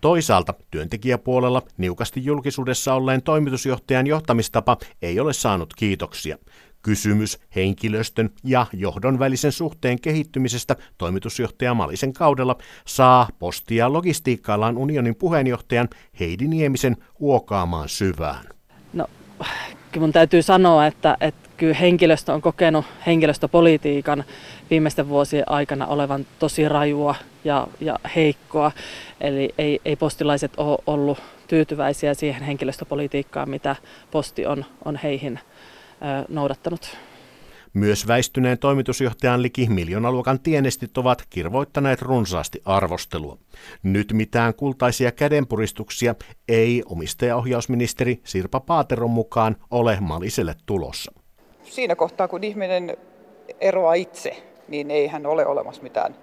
Toisaalta 0.00 0.54
työntekijäpuolella 0.70 1.62
niukasti 1.76 2.24
julkisuudessa 2.24 2.94
olleen 2.94 3.22
toimitusjohtajan 3.22 4.06
johtamistapa 4.06 4.76
ei 5.02 5.20
ole 5.20 5.32
saanut 5.32 5.74
kiitoksia. 5.74 6.38
Kysymys 6.82 7.38
henkilöstön 7.56 8.30
ja 8.44 8.66
johdon 8.72 9.18
välisen 9.18 9.52
suhteen 9.52 10.00
kehittymisestä 10.00 10.76
toimitusjohtaja 10.98 11.74
Malisen 11.74 12.12
kaudella 12.12 12.56
saa 12.86 13.28
posti- 13.38 13.76
ja 13.76 13.92
logistiikka 13.92 14.58
unionin 14.76 15.16
puheenjohtajan 15.16 15.88
Heidi 16.20 16.48
Niemisen 16.48 16.96
huokaamaan 17.20 17.88
syvään. 17.88 18.44
No, 18.92 19.06
kyllä 19.92 20.04
mun 20.04 20.12
täytyy 20.12 20.42
sanoa, 20.42 20.86
että, 20.86 21.16
että 21.20 21.39
kyllä 21.60 21.74
henkilöstö 21.74 22.32
on 22.32 22.42
kokenut 22.42 22.84
henkilöstöpolitiikan 23.06 24.24
viimeisten 24.70 25.08
vuosien 25.08 25.48
aikana 25.50 25.86
olevan 25.86 26.26
tosi 26.38 26.68
rajua 26.68 27.14
ja, 27.44 27.66
ja 27.80 27.98
heikkoa. 28.16 28.72
Eli 29.20 29.54
ei, 29.58 29.80
ei 29.84 29.96
postilaiset 29.96 30.52
ole 30.56 30.78
ollut 30.86 31.18
tyytyväisiä 31.48 32.14
siihen 32.14 32.42
henkilöstöpolitiikkaan, 32.42 33.50
mitä 33.50 33.76
posti 34.10 34.46
on, 34.46 34.64
on 34.84 34.96
heihin 34.96 35.38
ö, 35.38 36.24
noudattanut. 36.28 36.96
Myös 37.74 38.06
väistyneen 38.06 38.58
toimitusjohtajan 38.58 39.42
liki 39.42 39.68
miljoonaluokan 39.68 40.40
tienestit 40.40 40.98
ovat 40.98 41.24
kirvoittaneet 41.30 42.02
runsaasti 42.02 42.62
arvostelua. 42.64 43.38
Nyt 43.82 44.12
mitään 44.12 44.54
kultaisia 44.54 45.12
kädenpuristuksia 45.12 46.14
ei 46.48 46.82
omistajaohjausministeri 46.86 48.20
Sirpa 48.24 48.60
Paateron 48.60 49.10
mukaan 49.10 49.56
ole 49.70 49.98
Maliselle 50.00 50.54
tulossa. 50.66 51.19
Siinä 51.70 51.96
kohtaa, 51.96 52.28
kun 52.28 52.44
ihminen 52.44 52.96
eroaa 53.60 53.94
itse, 53.94 54.42
niin 54.68 54.90
ei 54.90 55.06
hän 55.06 55.26
ole 55.26 55.46
olemassa 55.46 55.82
mitään 55.82 56.16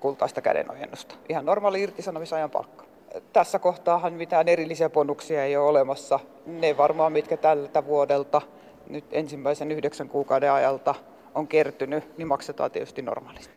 kultaista 0.00 0.40
kädenojennusta. 0.40 1.14
Ihan 1.28 1.46
normaali 1.46 1.82
irtisanomisajan 1.82 2.50
palkka. 2.50 2.84
Tässä 3.32 3.58
kohtaahan 3.58 4.12
mitään 4.12 4.48
erillisiä 4.48 4.90
bonuksia 4.90 5.44
ei 5.44 5.56
ole 5.56 5.68
olemassa. 5.68 6.20
Ne 6.46 6.76
varmaan, 6.76 7.12
mitkä 7.12 7.36
tältä 7.36 7.86
vuodelta– 7.86 8.42
nyt 8.88 9.04
ensimmäisen 9.12 9.72
yhdeksän 9.72 10.08
kuukauden 10.08 10.52
ajalta 10.52 10.94
on 11.34 11.48
kertynyt, 11.48 12.18
niin 12.18 12.28
maksetaan 12.28 12.70
tietysti 12.70 13.02
normaalisti. 13.02 13.54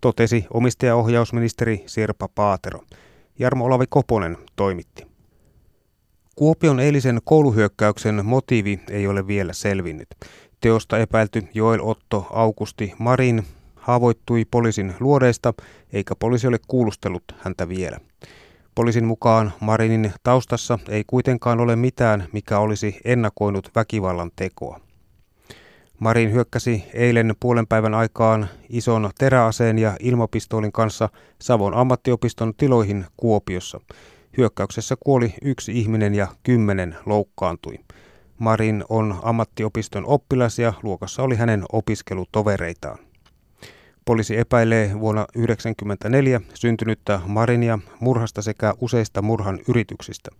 Totesi 0.00 0.46
omistajaohjausministeri 0.54 1.82
Sirpa 1.86 2.28
Paatero. 2.34 2.80
Jarmo 3.38 3.64
Olavi 3.64 3.84
Koponen 3.88 4.36
toimitti. 4.56 5.06
Kuopion 6.34 6.80
eilisen 6.80 7.20
kouluhyökkäyksen 7.24 8.26
motiivi 8.26 8.80
ei 8.90 9.06
ole 9.06 9.26
vielä 9.26 9.52
selvinnyt. 9.52 10.08
Teosta 10.60 10.98
epäilty 10.98 11.42
Joel 11.54 11.80
Otto 11.82 12.26
Augusti 12.30 12.92
Marin 12.98 13.42
haavoittui 13.74 14.44
poliisin 14.50 14.94
luodeista, 15.00 15.54
eikä 15.92 16.14
poliisi 16.18 16.46
ole 16.46 16.58
kuulustellut 16.68 17.24
häntä 17.38 17.68
vielä. 17.68 17.98
Poliisin 18.74 19.04
mukaan 19.04 19.52
Marinin 19.60 20.12
taustassa 20.22 20.78
ei 20.88 21.04
kuitenkaan 21.06 21.60
ole 21.60 21.76
mitään, 21.76 22.28
mikä 22.32 22.58
olisi 22.58 23.00
ennakoinut 23.04 23.70
väkivallan 23.74 24.30
tekoa. 24.36 24.80
Marin 25.98 26.32
hyökkäsi 26.32 26.84
eilen 26.94 27.34
puolen 27.40 27.66
päivän 27.66 27.94
aikaan 27.94 28.48
ison 28.68 29.10
teräaseen 29.18 29.78
ja 29.78 29.96
ilmapistoolin 30.00 30.72
kanssa 30.72 31.08
Savon 31.40 31.74
ammattiopiston 31.74 32.54
tiloihin 32.56 33.06
Kuopiossa. 33.16 33.80
Hyökkäyksessä 34.36 34.96
kuoli 35.00 35.34
yksi 35.42 35.78
ihminen 35.78 36.14
ja 36.14 36.26
kymmenen 36.42 36.96
loukkaantui. 37.06 37.78
Marin 38.38 38.84
on 38.88 39.20
ammattiopiston 39.22 40.06
oppilas 40.06 40.58
ja 40.58 40.72
luokassa 40.82 41.22
oli 41.22 41.36
hänen 41.36 41.64
opiskelutovereitaan. 41.72 42.98
Poliisi 44.04 44.36
epäilee 44.36 45.00
vuonna 45.00 45.26
1994 45.32 46.40
syntynyttä 46.54 47.20
Marinia 47.26 47.78
murhasta 48.00 48.42
sekä 48.42 48.74
useista 48.80 49.22
murhan 49.22 49.58
yrityksistä. 49.68 50.30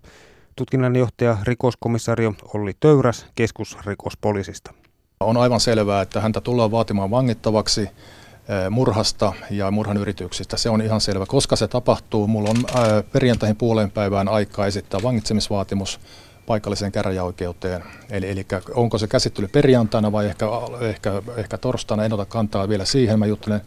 Tutkinnanjohtaja 0.57 1.37
rikoskomissario 1.43 2.35
Olli 2.55 2.73
Töyräs 2.81 3.27
keskusrikospoliisista. 3.35 4.75
On 5.21 5.37
aivan 5.37 5.61
selvää, 5.61 6.03
että 6.03 6.21
häntä 6.21 6.41
tullaan 6.41 6.71
vaatimaan 6.71 7.11
vangittavaksi 7.11 7.89
murhasta 8.71 9.33
ja 9.51 9.71
murhan 9.71 9.97
yrityksistä. 9.97 10.57
Se 10.57 10.71
on 10.71 10.83
ihan 10.83 11.01
selvä. 11.01 11.27
Koska 11.27 11.57
se 11.57 11.69
tapahtuu, 11.69 12.27
mulla 12.27 12.51
on 12.51 12.57
perjantaihin 13.13 13.57
puoleen 13.57 13.91
päivään 13.91 14.29
aikaa 14.29 14.67
esittää 14.67 15.01
vangitsemisvaatimus 15.03 16.01
paikalliseen 16.47 16.93
käräjäoikeuteen. 16.93 17.85
Eli, 18.11 18.31
eli 18.31 18.47
onko 18.75 18.99
se 18.99 19.07
käsittely 19.07 19.49
perjantaina 19.49 20.13
vai 20.13 20.27
ehkä, 20.27 20.47
ehkä, 20.81 21.23
ehkä 21.37 21.59
torstaina, 21.59 22.05
en 22.05 22.13
ota 22.13 22.25
kantaa 22.25 22.69
vielä 22.69 22.85
siihen. 22.85 23.19
Mä 23.19 23.27
juttelen, 23.27 23.61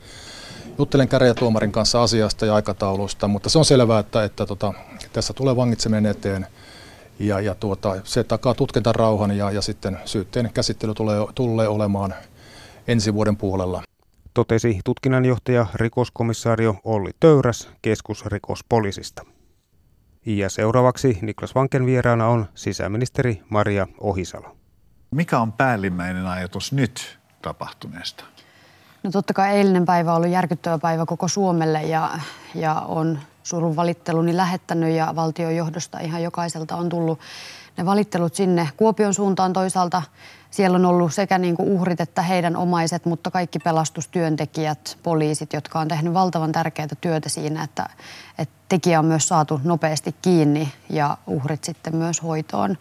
juttelen 0.77 1.07
käräjätuomarin 1.07 1.71
kanssa 1.71 2.03
asiasta 2.03 2.45
ja 2.45 2.55
aikataulusta, 2.55 3.27
mutta 3.27 3.49
se 3.49 3.57
on 3.57 3.65
selvää, 3.65 3.99
että, 3.99 4.23
että 4.23 4.45
tota, 4.45 4.73
tässä 5.13 5.33
tulee 5.33 5.55
vangitseminen 5.55 6.05
eteen. 6.05 6.47
Ja, 7.19 7.39
ja 7.39 7.55
tuota, 7.55 7.95
se 8.03 8.23
takaa 8.23 8.53
tutkintarauhan 8.53 9.37
ja, 9.37 9.51
ja 9.51 9.61
sitten 9.61 9.97
syytteen 10.05 10.49
käsittely 10.53 10.93
tulee, 10.93 11.19
tulee 11.35 11.67
olemaan 11.67 12.15
ensi 12.87 13.13
vuoden 13.13 13.37
puolella. 13.37 13.83
Totesi 14.37 14.79
tutkinnanjohtaja 14.85 15.65
rikoskomissario 15.73 16.75
Olli 16.83 17.11
Töyräs 17.19 17.69
keskusrikospoliisista. 17.81 19.25
Ja 20.25 20.49
seuraavaksi 20.49 21.19
Niklas 21.21 21.55
Vanken 21.55 21.85
vieraana 21.85 22.27
on 22.27 22.45
sisäministeri 22.55 23.41
Maria 23.49 23.87
Ohisalo. 24.01 24.55
Mikä 25.11 25.39
on 25.39 25.53
päällimmäinen 25.53 26.25
ajatus 26.25 26.71
nyt 26.73 27.19
tapahtuneesta? 27.41 28.23
No 29.03 29.11
totta 29.11 29.33
kai 29.33 29.49
eilinen 29.49 29.85
päivä 29.85 30.11
on 30.11 30.17
ollut 30.17 30.31
järkyttävä 30.31 30.77
päivä 30.77 31.05
koko 31.05 31.27
Suomelle 31.27 31.83
ja, 31.83 32.19
ja 32.55 32.73
on 32.73 33.19
surun 33.43 33.75
valitteluni 33.75 34.37
lähettänyt 34.37 34.95
ja 34.95 35.13
valtion 35.15 35.55
johdosta 35.55 35.99
ihan 35.99 36.23
jokaiselta 36.23 36.75
on 36.75 36.89
tullut 36.89 37.19
ne 37.77 37.85
valittelut 37.85 38.35
sinne 38.35 38.69
Kuopion 38.77 39.13
suuntaan 39.13 39.53
toisaalta. 39.53 40.01
Siellä 40.51 40.75
on 40.75 40.85
ollut 40.85 41.13
sekä 41.13 41.37
niin 41.37 41.55
kuin 41.55 41.69
uhrit 41.69 42.01
että 42.01 42.21
heidän 42.21 42.55
omaiset, 42.55 43.05
mutta 43.05 43.31
kaikki 43.31 43.59
pelastustyöntekijät, 43.59 44.97
poliisit, 45.03 45.53
jotka 45.53 45.79
on 45.79 45.87
tehnyt 45.87 46.13
valtavan 46.13 46.51
tärkeää 46.51 46.87
työtä 47.01 47.29
siinä, 47.29 47.63
että, 47.63 47.89
että 48.37 48.55
tekijä 48.69 48.99
on 48.99 49.05
myös 49.05 49.27
saatu 49.27 49.61
nopeasti 49.63 50.15
kiinni 50.21 50.73
ja 50.89 51.17
uhrit 51.27 51.63
sitten 51.63 51.95
myös 51.95 52.23
hoitoon. 52.23 52.77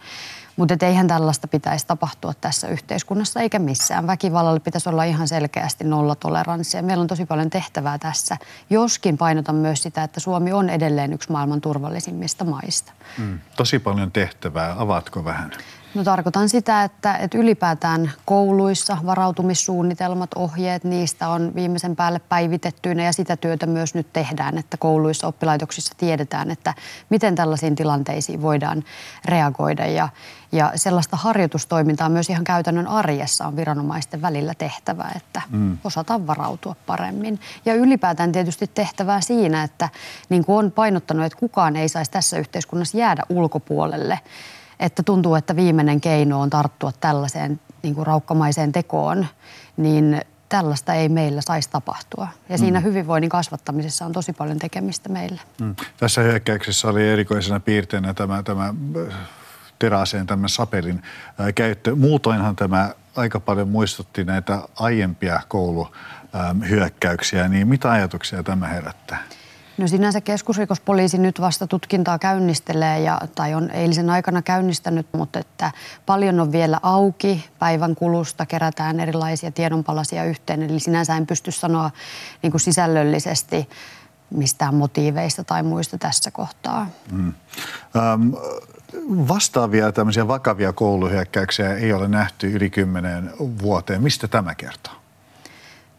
Mutta 0.57 0.85
eihän 0.85 1.07
tällaista 1.07 1.47
pitäisi 1.47 1.87
tapahtua 1.87 2.33
tässä 2.41 2.67
yhteiskunnassa 2.67 3.39
eikä 3.41 3.59
missään. 3.59 4.07
Väkivallalle 4.07 4.59
pitäisi 4.59 4.89
olla 4.89 5.03
ihan 5.03 5.27
selkeästi 5.27 5.83
nollatoleranssia. 5.83 6.81
Meillä 6.81 7.01
on 7.01 7.07
tosi 7.07 7.25
paljon 7.25 7.49
tehtävää 7.49 7.97
tässä. 7.97 8.37
Joskin 8.69 9.17
painotan 9.17 9.55
myös 9.55 9.83
sitä, 9.83 10.03
että 10.03 10.19
Suomi 10.19 10.53
on 10.53 10.69
edelleen 10.69 11.13
yksi 11.13 11.31
maailman 11.31 11.61
turvallisimmista 11.61 12.45
maista. 12.45 12.91
Mm, 13.17 13.39
tosi 13.55 13.79
paljon 13.79 14.11
tehtävää. 14.11 14.75
Avaatko 14.77 15.25
vähän? 15.25 15.51
No 15.97 16.03
tarkoitan 16.03 16.49
sitä, 16.49 16.83
että, 16.83 17.17
että 17.17 17.37
ylipäätään 17.37 18.11
kouluissa 18.25 18.97
varautumissuunnitelmat, 19.05 20.29
ohjeet, 20.35 20.83
niistä 20.83 21.29
on 21.29 21.51
viimeisen 21.55 21.95
päälle 21.95 22.19
päivitettyinä 22.19 23.03
ja 23.03 23.13
sitä 23.13 23.37
työtä 23.37 23.65
myös 23.65 23.93
nyt 23.93 24.13
tehdään, 24.13 24.57
että 24.57 24.77
kouluissa, 24.77 25.27
oppilaitoksissa 25.27 25.93
tiedetään, 25.97 26.51
että 26.51 26.73
miten 27.09 27.35
tällaisiin 27.35 27.75
tilanteisiin 27.75 28.41
voidaan 28.41 28.83
reagoida 29.25 29.85
ja, 29.85 30.09
ja 30.51 30.71
sellaista 30.75 31.17
harjoitustoimintaa 31.17 32.09
myös 32.09 32.29
ihan 32.29 32.43
käytännön 32.43 32.87
arjessa 32.87 33.47
on 33.47 33.55
viranomaisten 33.55 34.21
välillä 34.21 34.53
tehtävä, 34.57 35.11
että 35.15 35.41
mm. 35.49 35.77
osataan 35.83 36.27
varautua 36.27 36.75
paremmin. 36.85 37.39
Ja 37.65 37.73
ylipäätään 37.73 38.31
tietysti 38.31 38.67
tehtävää 38.73 39.21
siinä, 39.21 39.63
että 39.63 39.89
niin 40.29 40.45
kuin 40.45 40.57
on 40.65 40.71
painottanut, 40.71 41.25
että 41.25 41.39
kukaan 41.39 41.75
ei 41.75 41.89
saisi 41.89 42.11
tässä 42.11 42.37
yhteiskunnassa 42.37 42.97
jäädä 42.97 43.23
ulkopuolelle 43.29 44.19
että 44.79 45.03
tuntuu, 45.03 45.35
että 45.35 45.55
viimeinen 45.55 46.01
keino 46.01 46.41
on 46.41 46.49
tarttua 46.49 46.91
tällaiseen 46.91 47.59
niin 47.83 47.95
kuin 47.95 48.07
raukkamaiseen 48.07 48.71
tekoon, 48.71 49.27
niin 49.77 50.21
tällaista 50.49 50.93
ei 50.93 51.09
meillä 51.09 51.41
saisi 51.41 51.69
tapahtua. 51.69 52.27
Ja 52.49 52.57
siinä 52.57 52.79
mm. 52.79 52.83
hyvinvoinnin 52.83 53.29
kasvattamisessa 53.29 54.05
on 54.05 54.11
tosi 54.11 54.33
paljon 54.33 54.59
tekemistä 54.59 55.09
meillä. 55.09 55.41
Mm. 55.61 55.75
Tässä 55.97 56.21
hyökkäyksessä 56.21 56.87
oli 56.87 57.09
erikoisena 57.09 57.59
piirteenä 57.59 58.13
tämä, 58.13 58.43
tämä 58.43 58.73
teräaseen, 59.79 60.27
tämä 60.27 60.47
sapelin 60.47 61.01
käyttö. 61.55 61.95
Muutoinhan 61.95 62.55
tämä 62.55 62.93
aika 63.15 63.39
paljon 63.39 63.69
muistutti 63.69 64.23
näitä 64.23 64.61
aiempia 64.75 65.41
kouluhyökkäyksiä, 65.47 67.47
niin 67.47 67.67
mitä 67.67 67.91
ajatuksia 67.91 68.43
tämä 68.43 68.67
herättää? 68.67 69.23
No 69.77 69.87
sinänsä 69.87 70.21
keskusrikospoliisi 70.21 71.17
nyt 71.17 71.41
vasta 71.41 71.67
tutkintaa 71.67 72.19
käynnistelee 72.19 72.99
ja, 72.99 73.21
tai 73.35 73.53
on 73.53 73.71
eilisen 73.71 74.09
aikana 74.09 74.41
käynnistänyt, 74.41 75.07
mutta 75.11 75.39
että 75.39 75.71
paljon 76.05 76.39
on 76.39 76.51
vielä 76.51 76.79
auki. 76.83 77.49
Päivän 77.59 77.95
kulusta 77.95 78.45
kerätään 78.45 78.99
erilaisia 78.99 79.51
tiedonpalasia 79.51 80.25
yhteen, 80.25 80.63
eli 80.63 80.79
sinänsä 80.79 81.17
en 81.17 81.27
pysty 81.27 81.51
sanoa 81.51 81.91
niin 82.43 82.51
kuin 82.51 82.61
sisällöllisesti 82.61 83.69
mistään 84.29 84.75
motiiveista 84.75 85.43
tai 85.43 85.63
muista 85.63 85.97
tässä 85.97 86.31
kohtaa. 86.31 86.89
Mm. 87.11 87.33
Um, 88.13 88.33
vastaavia 89.27 89.91
tämmöisiä 89.91 90.27
vakavia 90.27 90.73
kouluhyökkäyksiä 90.73 91.73
ei 91.73 91.93
ole 91.93 92.07
nähty 92.07 92.51
yli 92.51 92.69
kymmeneen 92.69 93.33
vuoteen. 93.61 94.03
Mistä 94.03 94.27
tämä 94.27 94.55
kertoo? 94.55 94.93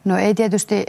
No 0.04 0.16
ei 0.16 0.34
tietysti, 0.34 0.86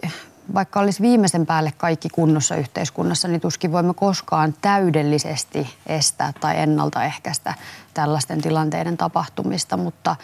vaikka 0.53 0.79
olisi 0.79 1.01
viimeisen 1.01 1.45
päälle 1.45 1.73
kaikki 1.77 2.09
kunnossa 2.09 2.55
yhteiskunnassa, 2.55 3.27
niin 3.27 3.41
tuskin 3.41 3.71
voimme 3.71 3.93
koskaan 3.93 4.53
täydellisesti 4.61 5.75
estää 5.87 6.33
tai 6.39 6.59
ennaltaehkäistä 6.59 7.53
tällaisten 7.93 8.41
tilanteiden 8.41 8.97
tapahtumista, 8.97 9.77
mutta 9.77 10.15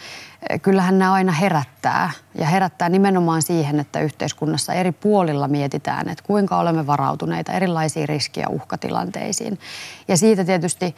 eh, 0.50 0.62
kyllähän 0.62 1.00
nämä 1.00 1.14
aina 1.14 1.32
herättää 1.32 2.12
ja 2.36 2.46
herättää 2.46 2.90
nimenomaan 2.90 3.42
siihen, 3.42 3.80
että 3.80 4.00
yhteiskunnassa 4.00 4.74
eri 4.74 4.92
puolilla 4.92 5.48
mietitään, 5.48 6.10
että 6.10 6.24
kuinka 6.24 6.58
olemme 6.58 6.88
varautuneita 6.88 7.52
erilaisiin 7.52 8.10
riski- 8.10 8.40
ja 8.40 8.50
uhkatilanteisiin. 8.50 9.60
Ja 10.08 10.18
siitä 10.18 10.46
tietysti 10.46 10.96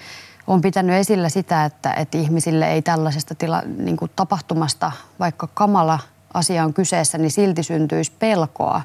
on 0.48 0.62
pitänyt 0.62 0.96
esillä 0.96 1.30
sitä, 1.30 1.66
että, 1.66 1.94
että 1.94 2.18
ihmisille 2.18 2.72
ei 2.72 2.82
tällaisesta 2.82 3.36
tila, 3.36 3.62
niin 3.78 3.98
tapahtumasta, 4.16 4.92
vaikka 5.20 5.48
kamala 5.54 6.00
asia 6.34 6.64
on 6.64 6.74
kyseessä, 6.74 7.18
niin 7.18 7.32
silti 7.32 7.64
syntyisi 7.64 8.12
pelkoa. 8.20 8.82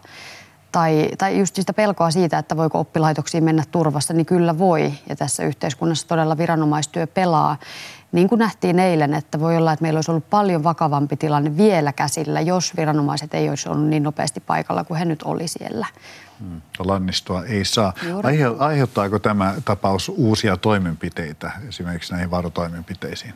Tai, 0.72 1.08
tai 1.18 1.38
just 1.38 1.54
sitä 1.56 1.72
pelkoa 1.72 2.10
siitä, 2.10 2.38
että 2.38 2.56
voiko 2.56 2.80
oppilaitoksiin 2.80 3.44
mennä 3.44 3.64
turvassa, 3.70 4.14
niin 4.14 4.26
kyllä 4.26 4.58
voi. 4.58 4.92
Ja 5.08 5.16
tässä 5.16 5.44
yhteiskunnassa 5.44 6.08
todella 6.08 6.38
viranomaistyö 6.38 7.06
pelaa. 7.06 7.56
Niin 8.12 8.28
kuin 8.28 8.38
nähtiin 8.38 8.78
eilen, 8.78 9.14
että 9.14 9.40
voi 9.40 9.56
olla, 9.56 9.72
että 9.72 9.82
meillä 9.82 9.98
olisi 9.98 10.10
ollut 10.10 10.30
paljon 10.30 10.64
vakavampi 10.64 11.16
tilanne 11.16 11.56
vielä 11.56 11.92
käsillä, 11.92 12.40
jos 12.40 12.76
viranomaiset 12.76 13.34
ei 13.34 13.48
olisi 13.48 13.68
ollut 13.68 13.86
niin 13.86 14.02
nopeasti 14.02 14.40
paikalla 14.40 14.84
kuin 14.84 14.98
he 14.98 15.04
nyt 15.04 15.22
oli 15.22 15.48
siellä. 15.48 15.86
Hmm. 16.40 16.60
Lannistua 16.78 17.44
ei 17.44 17.64
saa. 17.64 17.92
Aihe, 18.22 18.44
aiheuttaako 18.58 19.18
tämä 19.18 19.54
tapaus 19.64 20.08
uusia 20.08 20.56
toimenpiteitä 20.56 21.52
esimerkiksi 21.68 22.12
näihin 22.12 22.30
varotoimenpiteisiin? 22.30 23.34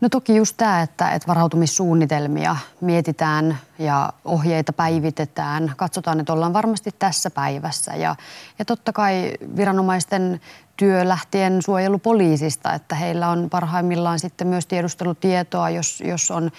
No 0.00 0.08
toki 0.08 0.36
just 0.36 0.56
tämä, 0.56 0.82
että, 0.82 1.10
että 1.10 1.28
varautumissuunnitelmia 1.28 2.56
mietitään 2.80 3.58
ja 3.78 4.12
ohjeita 4.24 4.72
päivitetään. 4.72 5.72
Katsotaan, 5.76 6.20
että 6.20 6.32
ollaan 6.32 6.52
varmasti 6.52 6.90
tässä 6.98 7.30
päivässä. 7.30 7.96
Ja, 7.96 8.16
ja 8.58 8.64
totta 8.64 8.92
kai 8.92 9.32
viranomaisten 9.56 10.40
työ 10.76 11.08
lähtien 11.08 11.62
suojelupoliisista, 11.62 12.74
että 12.74 12.94
heillä 12.94 13.28
on 13.28 13.50
parhaimmillaan 13.50 14.18
sitten 14.18 14.46
myös 14.46 14.66
tiedustelutietoa, 14.66 15.70
jos, 15.70 16.02
jos 16.06 16.30
on 16.30 16.50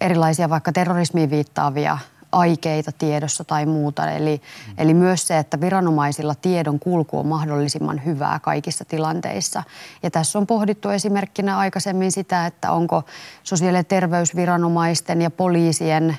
erilaisia 0.00 0.50
vaikka 0.50 0.72
terrorismiin 0.72 1.30
viittaavia 1.30 1.98
aikeita 2.34 2.92
tiedossa 2.92 3.44
tai 3.44 3.66
muuta. 3.66 4.10
Eli, 4.10 4.36
mm. 4.36 4.74
eli 4.78 4.94
myös 4.94 5.26
se, 5.26 5.38
että 5.38 5.60
viranomaisilla 5.60 6.34
tiedon 6.34 6.78
kulku 6.78 7.18
on 7.18 7.26
mahdollisimman 7.26 8.04
hyvää 8.04 8.38
kaikissa 8.38 8.84
tilanteissa. 8.84 9.62
Ja 10.02 10.10
tässä 10.10 10.38
on 10.38 10.46
pohdittu 10.46 10.88
esimerkkinä 10.88 11.58
aikaisemmin 11.58 12.12
sitä, 12.12 12.46
että 12.46 12.72
onko 12.72 13.02
sosiaali- 13.42 13.78
ja 13.78 13.84
terveysviranomaisten 13.84 15.22
ja 15.22 15.30
poliisien 15.30 16.18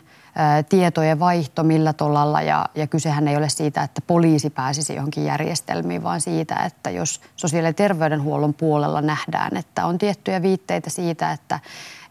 tietojen 0.69 1.19
vaihto 1.19 1.63
millä 1.63 1.93
tolalla 1.93 2.41
ja, 2.41 2.65
ja 2.76 2.88
kysehän 2.88 3.28
ei 3.28 3.38
ole 3.38 3.50
siitä, 3.50 3.84
että 3.84 4.02
poliisi 4.08 4.50
pääsisi 4.50 4.95
johonkin 4.95 5.26
järjestelmiin, 5.26 6.04
vaan 6.04 6.21
siitä, 6.21 6.56
että 6.56 6.89
jos 6.89 7.21
sosiaali- 7.36 7.67
ja 7.67 7.74
terveydenhuollon 7.74 8.54
puolella 8.54 9.02
nähdään, 9.02 9.58
että 9.58 9.86
on 9.86 9.98
tiettyjä 9.98 10.41
viitteitä 10.41 10.89
siitä, 10.89 11.32
että 11.32 11.60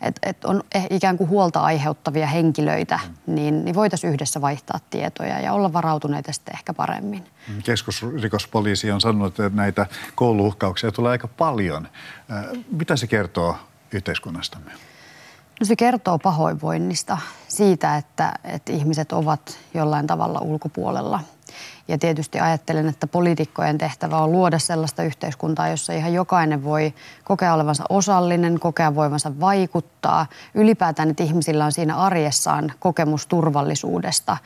et, 0.00 0.18
et 0.22 0.44
on 0.44 0.62
eh, 0.74 0.86
ikään 0.90 1.18
kuin 1.18 1.30
huolta 1.30 1.60
aiheuttavia 1.60 2.26
henkilöitä, 2.26 3.00
niin, 3.26 3.64
niin 3.64 3.74
voitaisiin 3.74 4.12
yhdessä 4.12 4.40
vaihtaa 4.40 4.80
tietoja 4.90 5.40
ja 5.40 5.52
olla 5.52 5.72
varautuneita 5.72 6.32
sitten 6.32 6.54
ehkä 6.54 6.74
paremmin. 6.74 7.24
Keskusrikospoliisi 7.64 8.90
on 8.90 9.00
sanonut, 9.00 9.40
että 9.40 9.56
näitä 9.56 9.86
kouluuhkauksia 10.14 10.92
tulee 10.92 11.10
aika 11.10 11.28
paljon. 11.28 11.88
Mitä 12.70 12.96
se 12.96 13.06
kertoo 13.06 13.56
yhteiskunnastamme? 13.92 14.70
No 15.60 15.66
se 15.66 15.76
kertoo 15.76 16.18
pahoinvoinnista, 16.18 17.18
siitä, 17.48 17.96
että, 17.96 18.32
että 18.44 18.72
ihmiset 18.72 19.12
ovat 19.12 19.58
jollain 19.74 20.06
tavalla 20.06 20.40
ulkopuolella. 20.40 21.20
Ja 21.88 21.98
tietysti 21.98 22.40
ajattelen, 22.40 22.88
että 22.88 23.06
poliitikkojen 23.06 23.78
tehtävä 23.78 24.18
on 24.18 24.32
luoda 24.32 24.58
sellaista 24.58 25.02
yhteiskuntaa, 25.02 25.68
jossa 25.68 25.92
ihan 25.92 26.12
jokainen 26.12 26.64
voi 26.64 26.94
kokea 27.24 27.54
olevansa 27.54 27.84
osallinen, 27.88 28.60
kokea 28.60 28.94
voivansa 28.94 29.40
vaikuttaa. 29.40 30.26
Ylipäätään, 30.54 31.10
että 31.10 31.22
ihmisillä 31.22 31.64
on 31.64 31.72
siinä 31.72 31.96
arjessaan 31.96 32.72
kokemus 32.78 33.26
turvallisuudesta 33.26 34.36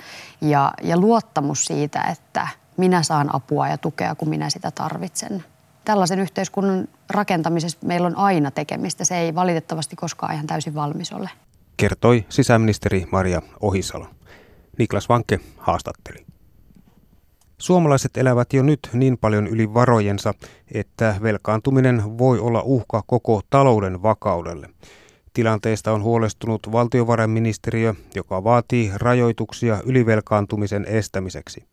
ja, 0.40 0.73
ja 0.83 0.97
luottamus 0.97 1.64
siitä, 1.64 2.03
että 2.03 2.49
minä 2.77 3.03
saan 3.03 3.35
apua 3.35 3.68
ja 3.68 3.79
tukea, 3.79 4.14
kun 4.14 4.29
minä 4.29 4.51
sitä 4.51 4.71
tarvitsen 4.71 5.44
tällaisen 5.88 6.20
yhteiskunnan 6.20 6.88
rakentamisessa 7.11 7.79
meillä 7.85 8.07
on 8.07 8.16
aina 8.16 8.51
tekemistä. 8.51 9.05
Se 9.05 9.18
ei 9.18 9.35
valitettavasti 9.35 9.96
koskaan 9.96 10.35
ihan 10.35 10.46
täysin 10.46 10.74
valmis 10.74 11.12
ole. 11.12 11.31
Kertoi 11.77 12.24
sisäministeri 12.29 13.07
Maria 13.12 13.42
Ohisalo. 13.61 14.07
Niklas 14.79 15.09
Vanke 15.09 15.40
haastatteli. 15.57 16.27
Suomalaiset 17.59 18.16
elävät 18.16 18.53
jo 18.53 18.62
nyt 18.62 18.88
niin 18.92 19.18
paljon 19.18 19.46
yli 19.46 19.74
varojensa, 19.74 20.35
että 20.74 21.14
velkaantuminen 21.22 22.18
voi 22.18 22.38
olla 22.38 22.62
uhka 22.62 23.03
koko 23.07 23.40
talouden 23.51 24.03
vakaudelle. 24.03 24.68
Tilanteesta 25.33 25.92
on 25.92 26.03
huolestunut 26.03 26.72
valtiovarainministeriö, 26.72 27.94
joka 28.14 28.44
vaatii 28.44 28.90
rajoituksia 28.94 29.81
ylivelkaantumisen 29.85 30.85
estämiseksi. 30.85 31.64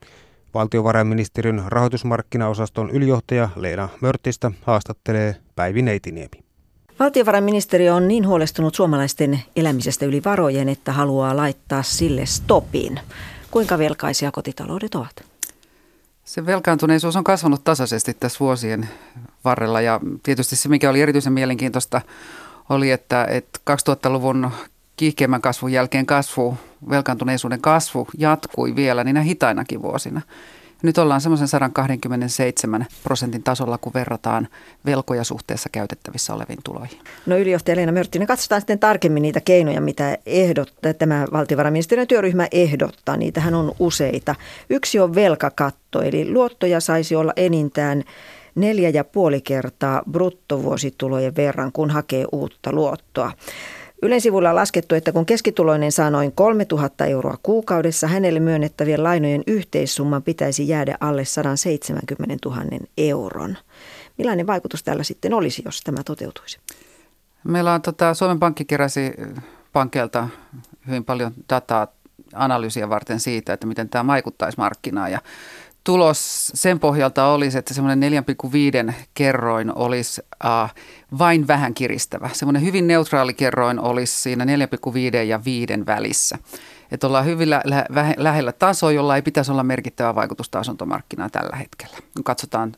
Valtiovarainministeriön 0.56 1.64
rahoitusmarkkinaosaston 1.68 2.90
ylijohtaja 2.90 3.50
Leena 3.56 3.90
Mörttistä 4.02 4.52
haastattelee 4.62 5.36
Päivi 5.56 5.82
Neitiniemi. 5.82 6.44
Valtiovarainministeriö 7.00 7.96
on 7.96 8.08
niin 8.08 8.28
huolestunut 8.28 8.76
suomalaisten 8.76 9.40
elämisestä 9.56 10.06
yli 10.06 10.22
varojen, 10.26 10.70
että 10.70 10.92
haluaa 10.92 11.36
laittaa 11.36 11.84
sille 11.84 12.26
stopin. 12.26 13.00
Kuinka 13.52 13.78
velkaisia 13.78 14.32
kotitaloudet 14.32 14.96
ovat? 14.96 15.24
Se 16.24 16.46
velkaantuneisuus 16.46 17.16
on 17.16 17.24
kasvanut 17.24 17.64
tasaisesti 17.64 18.14
tässä 18.14 18.40
vuosien 18.40 18.90
varrella 19.46 19.82
ja 19.82 20.00
tietysti 20.24 20.56
se, 20.56 20.70
mikä 20.70 20.90
oli 20.90 21.02
erityisen 21.02 21.34
mielenkiintoista, 21.34 22.02
oli, 22.70 22.92
että, 22.92 23.26
että 23.26 23.60
2000-luvun 23.72 24.52
kiihkeimmän 24.98 25.42
kasvun 25.42 25.72
jälkeen 25.72 26.06
kasvu, 26.06 26.58
velkaantuneisuuden 26.90 27.62
kasvu 27.62 28.08
jatkui 28.18 28.76
vielä 28.76 29.04
niinä 29.04 29.22
hitainakin 29.22 29.82
vuosina. 29.82 30.22
Nyt 30.84 30.98
ollaan 30.98 31.22
semmoisen 31.22 31.48
127 31.48 32.86
prosentin 33.04 33.44
tasolla, 33.44 33.78
kun 33.78 33.94
verrataan 33.94 34.48
velkoja 34.86 35.24
suhteessa 35.24 35.70
käytettävissä 35.72 36.34
oleviin 36.34 36.60
tuloihin. 36.64 36.98
No 37.26 37.38
ylijohtaja 37.38 37.76
Leena 37.76 37.92
Mörttinen, 37.92 38.28
katsotaan 38.28 38.62
sitten 38.62 38.80
tarkemmin 38.80 39.22
niitä 39.22 39.42
keinoja, 39.42 39.82
mitä 39.82 40.18
ehdottaa, 40.26 40.94
tämä 40.94 41.26
valtiovarainministeriön 41.32 42.08
työryhmä 42.08 42.48
ehdottaa. 42.52 43.18
Niitähän 43.18 43.54
on 43.54 43.76
useita. 43.80 44.36
Yksi 44.70 45.00
on 45.00 45.16
velkakatto, 45.16 46.02
eli 46.02 46.32
luottoja 46.32 46.80
saisi 46.80 47.16
olla 47.16 47.34
enintään 47.36 48.04
neljä 48.56 48.90
ja 48.90 49.04
puoli 49.04 49.42
kertaa 49.42 50.02
bruttovuositulojen 50.12 51.36
verran, 51.36 51.72
kun 51.72 51.90
hakee 51.90 52.26
uutta 52.32 52.72
luottoa. 52.72 53.32
Ylen 54.06 54.22
sivulla 54.22 54.50
on 54.50 54.56
laskettu, 54.56 54.96
että 54.96 55.12
kun 55.12 55.26
keskituloinen 55.26 55.92
saa 55.92 56.10
noin 56.10 56.32
3000 56.32 57.06
euroa 57.06 57.38
kuukaudessa, 57.44 58.08
hänelle 58.08 58.40
myönnettävien 58.40 59.04
lainojen 59.04 59.44
yhteissumman 59.48 60.24
pitäisi 60.24 60.68
jäädä 60.68 60.98
alle 61.00 61.26
170 61.26 62.50
000 62.50 62.62
euron. 62.98 63.58
Millainen 64.18 64.48
vaikutus 64.48 64.84
tällä 64.84 65.04
sitten 65.04 65.34
olisi, 65.34 65.62
jos 65.66 65.82
tämä 65.82 66.04
toteutuisi? 66.04 66.60
Meillä 67.44 67.74
on 67.74 67.82
tota, 67.82 68.14
Suomen 68.14 68.40
Pankki 68.40 68.66
keräsi 68.66 69.14
pankkeilta 69.74 70.30
hyvin 70.88 71.06
paljon 71.06 71.32
dataa 71.50 71.88
analyysiä 72.34 72.90
varten 72.90 73.20
siitä, 73.20 73.54
että 73.54 73.68
miten 73.68 73.90
tämä 73.90 74.08
vaikuttaisi 74.08 74.58
markkinaan. 74.58 75.12
Ja 75.12 75.20
tulos 75.86 76.52
sen 76.54 76.80
pohjalta 76.80 77.28
olisi, 77.28 77.58
että 77.58 77.74
semmoinen 77.74 78.24
4,5 78.88 78.94
kerroin 79.14 79.76
olisi 79.76 80.22
äh, 80.46 80.74
vain 81.18 81.48
vähän 81.48 81.74
kiristävä. 81.74 82.30
Semmoinen 82.34 82.64
hyvin 82.64 82.88
neutraali 82.88 83.34
kerroin 83.34 83.80
olisi 83.80 84.22
siinä 84.22 84.46
4,5 84.46 85.16
ja 85.28 85.46
5 85.46 85.74
välissä. 85.86 86.38
Että 86.92 87.08
ollaan 87.08 87.26
hyvin 87.26 87.50
lä- 87.50 87.62
lä- 87.66 88.14
lähellä 88.18 88.52
tasoa, 88.52 88.92
jolla 88.92 89.16
ei 89.16 89.22
pitäisi 89.22 89.52
olla 89.52 89.64
merkittävää 89.64 90.16
vaikutusta 90.16 90.60
asuntomarkkinaan 90.60 91.32
tällä 91.32 91.56
hetkellä. 91.56 91.98
Katsotaan 92.24 92.72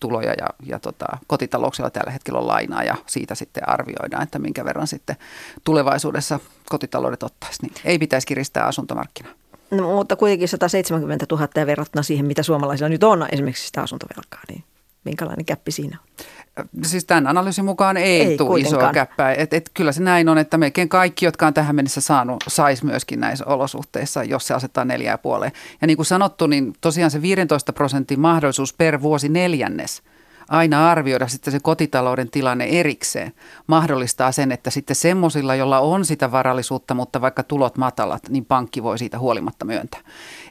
tuloja 0.00 0.34
ja, 0.38 0.46
ja 0.66 0.78
tota, 0.78 1.06
kotitalouksilla 1.26 1.90
tällä 1.90 2.10
hetkellä 2.10 2.40
on 2.40 2.46
lainaa 2.46 2.84
ja 2.84 2.94
siitä 3.06 3.34
sitten 3.34 3.68
arvioidaan, 3.68 4.22
että 4.22 4.38
minkä 4.38 4.64
verran 4.64 4.86
sitten 4.86 5.16
tulevaisuudessa 5.64 6.40
kotitaloudet 6.68 7.22
ottaisi. 7.22 7.62
Niin 7.62 7.74
ei 7.84 7.98
pitäisi 7.98 8.26
kiristää 8.26 8.64
asuntomarkkinaa. 8.64 9.32
No, 9.70 9.94
mutta 9.96 10.16
kuitenkin 10.16 10.48
170 10.48 11.26
000 11.30 11.48
ja 11.54 11.66
verrattuna 11.66 12.02
siihen, 12.02 12.26
mitä 12.26 12.42
suomalaisilla 12.42 12.88
nyt 12.88 13.04
on 13.04 13.26
esimerkiksi 13.32 13.66
sitä 13.66 13.82
asuntovelkaa, 13.82 14.40
niin 14.48 14.64
minkälainen 15.04 15.44
käppi 15.44 15.70
siinä 15.70 15.98
on? 16.02 16.08
Siis 16.82 17.04
tämän 17.04 17.26
analyysin 17.26 17.64
mukaan 17.64 17.96
ei, 17.96 18.22
ei 18.22 18.36
tule 18.36 18.60
isoa 18.60 18.92
käppää. 18.92 19.34
Et, 19.34 19.54
et 19.54 19.70
kyllä 19.74 19.92
se 19.92 20.02
näin 20.02 20.28
on, 20.28 20.38
että 20.38 20.58
melkein 20.58 20.88
kaikki, 20.88 21.24
jotka 21.24 21.46
on 21.46 21.54
tähän 21.54 21.76
mennessä 21.76 22.00
saanut, 22.00 22.44
saisi 22.48 22.84
myöskin 22.84 23.20
näissä 23.20 23.44
olosuhteissa, 23.44 24.24
jos 24.24 24.46
se 24.46 24.54
asettaa 24.54 24.84
neljää 24.84 25.18
puoleen. 25.18 25.52
Ja 25.80 25.86
niin 25.86 25.96
kuin 25.96 26.06
sanottu, 26.06 26.46
niin 26.46 26.72
tosiaan 26.80 27.10
se 27.10 27.22
15 27.22 27.72
prosentin 27.72 28.20
mahdollisuus 28.20 28.72
per 28.72 29.02
vuosi 29.02 29.28
neljännes– 29.28 30.02
aina 30.48 30.90
arvioida 30.90 31.28
sitten 31.28 31.52
se 31.52 31.60
kotitalouden 31.60 32.30
tilanne 32.30 32.64
erikseen. 32.64 33.32
Mahdollistaa 33.66 34.32
sen, 34.32 34.52
että 34.52 34.70
sitten 34.70 34.96
semmoisilla, 34.96 35.54
jolla 35.54 35.78
on 35.78 36.04
sitä 36.04 36.32
varallisuutta, 36.32 36.94
mutta 36.94 37.20
vaikka 37.20 37.42
tulot 37.42 37.76
matalat, 37.76 38.28
niin 38.28 38.44
pankki 38.44 38.82
voi 38.82 38.98
siitä 38.98 39.18
huolimatta 39.18 39.64
myöntää. 39.64 40.00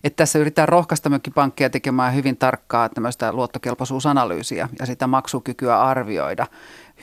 Että 0.04 0.18
tässä 0.18 0.40
yritetään 0.40 0.70
rohkaista 0.70 1.10
myöskin 1.10 1.34
pankkeja 1.34 1.70
tekemään 1.70 2.16
hyvin 2.16 2.38
tarkkaa 2.38 2.90
tämmöistä 2.90 3.34
luottokelpoisuusanalyysiä 3.34 4.70
ja 4.80 4.86
sitä 4.86 5.08
maksukykyä 5.08 5.82
arvioida 5.82 6.48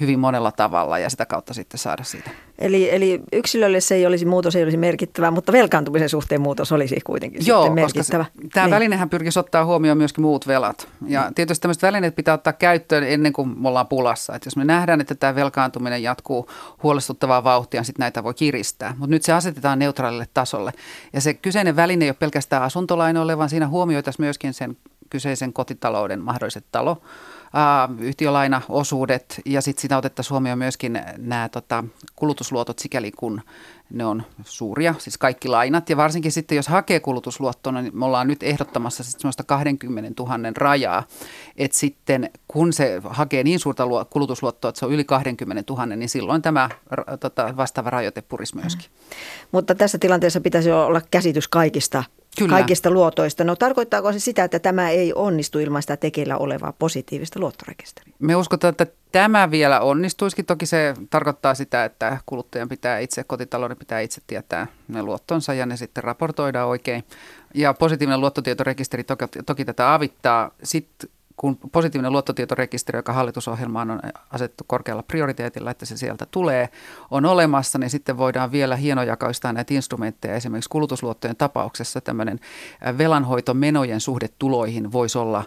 hyvin 0.01 0.19
monella 0.19 0.53
tavalla 0.53 0.99
ja 0.99 1.11
sitä 1.11 1.27
kautta 1.27 1.55
sitten 1.55 1.79
saada 1.79 2.05
siitä. 2.05 2.31
Eli, 2.59 2.95
eli 2.95 3.21
yksilölle 3.33 3.81
se 3.81 3.95
ei 3.95 4.07
olisi, 4.07 4.25
muutos 4.25 4.57
ei 4.57 4.63
olisi 4.63 4.77
merkittävä, 4.77 5.31
mutta 5.31 5.53
velkaantumisen 5.53 6.09
suhteen 6.09 6.41
muutos 6.41 6.73
olisi 6.73 6.97
kuitenkin 7.05 7.47
Joo, 7.47 7.63
sitten 7.63 7.75
merkittävä. 7.75 8.25
Koska 8.25 8.43
se, 8.43 8.49
tämä 8.49 8.67
niin. 8.67 8.75
välinehän 8.75 9.11
pyrkisi 9.11 9.39
ottaa 9.39 9.65
huomioon 9.65 9.99
myöskin 9.99 10.23
muut 10.23 10.47
velat. 10.47 10.89
Ja 11.07 11.33
tietysti 11.35 11.63
tämmöiset 11.63 11.83
välineet 11.83 12.17
pitää 12.17 12.35
ottaa 12.35 12.53
käyttöön 12.53 13.05
ennen 13.05 13.33
kuin 13.33 13.63
me 13.63 13.69
ollaan 13.69 13.89
pulassa. 13.89 14.35
Että 14.35 14.47
jos 14.47 14.57
me 14.57 14.65
nähdään, 14.65 15.01
että 15.01 15.15
tämä 15.15 15.35
velkaantuminen 15.35 16.03
jatkuu 16.03 16.49
huolestuttavaa 16.83 17.45
vauhtia, 17.45 17.81
niin 17.81 17.87
sitten 17.87 18.03
näitä 18.03 18.25
voi 18.25 18.35
kiristää. 18.35 18.95
Mutta 18.99 19.11
nyt 19.11 19.23
se 19.23 19.33
asetetaan 19.33 19.79
neutraalille 19.79 20.29
tasolle. 20.35 20.73
Ja 21.13 21.21
se 21.21 21.35
kyseinen 21.35 21.77
väline 21.77 22.05
ei 22.05 22.09
ole 22.11 22.17
pelkästään 22.19 22.63
asuntolainoille, 22.63 23.39
vaan 23.39 23.51
siinä 23.51 23.69
huomioitaisiin 23.69 24.25
myöskin 24.27 24.55
sen 24.55 24.77
kyseisen 25.11 25.53
kotitalouden 25.53 26.21
mahdolliset 26.21 26.65
talo 26.73 27.03
yhtiölainaosuudet 27.99 29.41
ja 29.45 29.61
sitten 29.61 29.83
sitä 29.83 29.97
otettaisiin 29.97 30.31
huomioon 30.31 30.59
myöskin 30.59 31.01
nämä 31.19 31.49
tota, 31.49 31.85
kulutusluotot 32.17 32.79
sikäli 32.79 33.13
kun 33.13 33.43
ne 33.91 34.05
on 34.05 34.23
suuria, 34.45 34.95
siis 34.99 35.19
kaikki 35.19 35.49
lainat. 35.49 35.91
Ja 35.91 35.97
varsinkin 35.97 36.33
sitten, 36.33 36.57
jos 36.57 36.69
hakee 36.69 37.01
kulutusluottoa, 37.01 37.73
niin 37.73 37.99
me 37.99 38.05
ollaan 38.05 38.27
nyt 38.27 38.43
ehdottamassa 38.43 39.05
sitten 39.05 39.21
semmoista 39.21 39.45
20 39.45 40.23
000 40.23 40.39
rajaa. 40.57 41.03
Että 41.57 41.79
sitten 41.79 42.31
kun 42.49 42.73
se 42.73 43.01
hakee 43.05 43.43
niin 43.43 43.59
suurta 43.59 43.85
kulutusluottoa, 44.11 44.69
että 44.69 44.79
se 44.79 44.87
on 44.87 44.93
yli 44.93 45.05
20 45.05 45.73
000, 45.73 45.87
niin 45.87 46.09
silloin 46.09 46.43
tämä 46.43 46.71
tota, 47.21 47.57
vastaava 47.57 47.91
rajoite 47.91 48.23
purisi 48.23 48.57
myöskin. 48.57 48.87
Mm. 48.91 49.17
Mutta 49.53 49.75
tässä 49.75 49.99
tilanteessa 49.99 50.41
pitäisi 50.41 50.73
olla 50.73 51.01
käsitys 51.11 51.49
kaikista 51.49 52.05
Kyllä. 52.39 52.57
kaikista 52.57 52.91
luotoista. 52.91 53.45
No 53.45 53.57
tarkoittaako 53.57 54.13
se 54.13 54.19
sitä, 54.19 54.45
että 54.45 54.59
tämä 54.59 54.91
ei 54.91 55.13
onnistu 55.15 55.59
ilman 55.59 55.83
sitä 55.83 55.97
tekeillä 55.97 56.37
olevaa 56.37 56.73
positiivista 56.73 57.41
luottorekisteriä? 57.41 58.15
Me 58.19 58.37
uskotaan, 58.37 58.71
että 58.71 58.87
tämä 59.13 59.51
vielä 59.51 59.81
onnistuisikin. 59.81 60.47
Toki 60.47 60.67
se 60.67 60.95
tarkoittaa 61.11 61.55
sitä, 61.55 61.85
että 61.85 62.19
kuluttajan 62.27 62.69
pitää 62.69 62.99
itse, 62.99 63.25
kotitalouden 63.25 63.77
pitää 63.77 64.01
itse 64.01 64.21
tietää 64.27 64.67
ne 64.89 65.03
luottonsa 65.03 65.55
ja 65.55 65.67
ne 65.67 65.77
sitten 65.77 66.05
raportoidaan 66.05 66.69
oikein. 66.69 67.05
Ja 67.55 67.75
positiivinen 67.75 68.21
luottotietorekisteri 68.21 69.05
toki, 69.05 69.25
toki 69.47 69.65
tätä 69.65 69.95
avittaa. 69.95 70.51
Sitten 70.63 71.11
kun 71.37 71.59
positiivinen 71.73 72.13
luottotietorekisteri, 72.13 72.99
joka 72.99 73.13
hallitusohjelmaan 73.13 73.91
on 73.91 74.01
asettu 74.31 74.65
korkealla 74.67 75.03
prioriteetilla, 75.03 75.71
että 75.71 75.87
se 75.87 75.97
sieltä 75.97 76.27
tulee, 76.31 76.69
on 77.11 77.27
olemassa, 77.27 77.79
niin 77.79 77.91
sitten 77.91 78.19
voidaan 78.19 78.53
vielä 78.53 78.77
hienojakaistaa 78.77 79.53
näitä 79.53 79.75
instrumentteja. 79.75 80.35
Esimerkiksi 80.35 80.71
kulutusluottojen 80.71 81.37
tapauksessa 81.37 82.01
tämmöinen 82.01 82.41
velanhoitomenojen 82.99 84.01
suhde 84.01 84.29
tuloihin 84.39 84.93
voisi 84.93 85.19
olla 85.19 85.45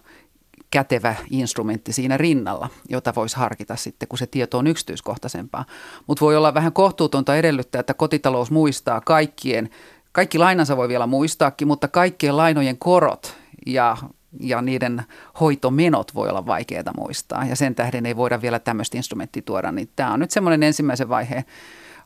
kätevä 0.71 1.15
instrumentti 1.29 1.93
siinä 1.93 2.17
rinnalla, 2.17 2.69
jota 2.89 3.15
voisi 3.15 3.35
harkita 3.35 3.75
sitten, 3.75 4.07
kun 4.07 4.17
se 4.17 4.27
tieto 4.27 4.57
on 4.57 4.67
yksityiskohtaisempaa. 4.67 5.65
Mutta 6.07 6.25
voi 6.25 6.35
olla 6.35 6.53
vähän 6.53 6.73
kohtuutonta 6.73 7.35
edellyttää, 7.35 7.79
että 7.79 7.93
kotitalous 7.93 8.51
muistaa 8.51 9.01
kaikkien, 9.01 9.69
kaikki 10.11 10.37
lainansa 10.37 10.77
voi 10.77 10.87
vielä 10.87 11.07
muistaakin, 11.07 11.67
mutta 11.67 11.87
kaikkien 11.87 12.37
lainojen 12.37 12.77
korot 12.77 13.37
ja 13.65 13.97
ja 14.39 14.61
niiden 14.61 15.03
hoitomenot 15.39 16.15
voi 16.15 16.29
olla 16.29 16.45
vaikeita 16.45 16.91
muistaa 16.97 17.45
ja 17.45 17.55
sen 17.55 17.75
tähden 17.75 18.05
ei 18.05 18.15
voida 18.15 18.41
vielä 18.41 18.59
tämmöistä 18.59 18.97
instrumenttia 18.97 19.41
tuoda, 19.45 19.71
niin 19.71 19.89
tämä 19.95 20.13
on 20.13 20.19
nyt 20.19 20.31
semmoinen 20.31 20.63
ensimmäisen 20.63 21.09
vaiheen 21.09 21.43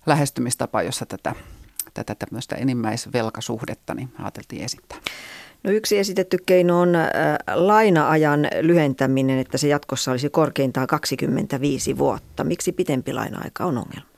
lähestymistapa, 0.05 0.81
jossa 0.81 1.05
tätä, 1.05 1.35
tätä 1.93 2.15
tämmöistä 2.15 2.55
enimmäisvelkasuhdetta 2.55 3.93
niin 3.93 4.09
ajateltiin 4.19 4.63
esittää. 4.63 4.99
No 5.63 5.71
yksi 5.71 5.97
esitetty 5.97 6.37
keino 6.45 6.79
on 6.79 6.95
äh, 6.95 7.09
laina-ajan 7.53 8.47
lyhentäminen, 8.61 9.39
että 9.39 9.57
se 9.57 9.67
jatkossa 9.67 10.11
olisi 10.11 10.29
korkeintaan 10.29 10.87
25 10.87 11.97
vuotta. 11.97 12.43
Miksi 12.43 12.71
pitempi 12.71 13.13
laina-aika 13.13 13.65
on 13.65 13.77
ongelma? 13.77 14.10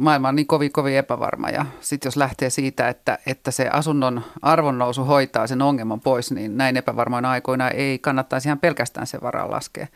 Maailma 0.00 0.28
on 0.28 0.36
niin 0.36 0.46
kovin, 0.46 0.72
kovin 0.72 0.96
epävarma 0.96 1.48
ja 1.48 1.66
sitten 1.80 2.06
jos 2.06 2.16
lähtee 2.16 2.50
siitä, 2.50 2.88
että, 2.88 3.18
että 3.26 3.50
se 3.50 3.68
asunnon 3.68 4.22
arvonnousu 4.42 5.04
hoitaa 5.04 5.46
sen 5.46 5.62
ongelman 5.62 6.00
pois, 6.00 6.32
niin 6.32 6.56
näin 6.56 6.76
epävarmoina 6.76 7.30
aikoina 7.30 7.68
ei 7.68 7.98
kannattaisi 7.98 8.48
ihan 8.48 8.58
pelkästään 8.58 9.06
sen 9.06 9.20
varaa 9.22 9.50
laskea. 9.50 9.86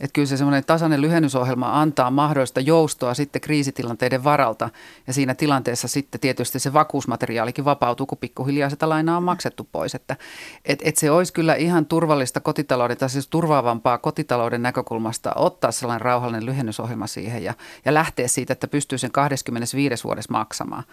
Että 0.00 0.12
kyllä 0.12 0.26
se 0.26 0.36
semmoinen 0.36 0.64
tasainen 0.64 1.00
lyhennysohjelma 1.00 1.80
antaa 1.80 2.10
mahdollista 2.10 2.60
joustoa 2.60 3.14
sitten 3.14 3.40
kriisitilanteiden 3.40 4.24
varalta 4.24 4.70
ja 5.06 5.12
siinä 5.12 5.34
tilanteessa 5.34 5.88
sitten 5.88 6.20
tietysti 6.20 6.58
se 6.58 6.72
vakuusmateriaalikin 6.72 7.64
vapautuu, 7.64 8.06
kun 8.06 8.18
pikkuhiljaa 8.18 8.70
sitä 8.70 8.88
lainaa 8.88 9.16
on 9.16 9.22
maksettu 9.22 9.68
pois. 9.72 9.94
Että 9.94 10.16
et, 10.64 10.78
et 10.84 10.96
se 10.96 11.10
olisi 11.10 11.32
kyllä 11.32 11.54
ihan 11.54 11.86
turvallista 11.86 12.40
kotitalouden 12.40 12.96
tai 12.96 13.10
siis 13.10 13.28
turvaavampaa 13.28 13.98
kotitalouden 13.98 14.62
näkökulmasta 14.62 15.32
ottaa 15.36 15.72
sellainen 15.72 16.04
rauhallinen 16.04 16.46
lyhennysohjelma 16.46 17.06
siihen 17.06 17.44
ja, 17.44 17.54
ja 17.84 17.94
lähteä 17.94 18.28
siitä, 18.28 18.52
että 18.52 18.68
pystyy 18.68 18.98
sen 18.98 19.10
25 19.10 20.04
vuodessa 20.04 20.32
maksamaan 20.32 20.84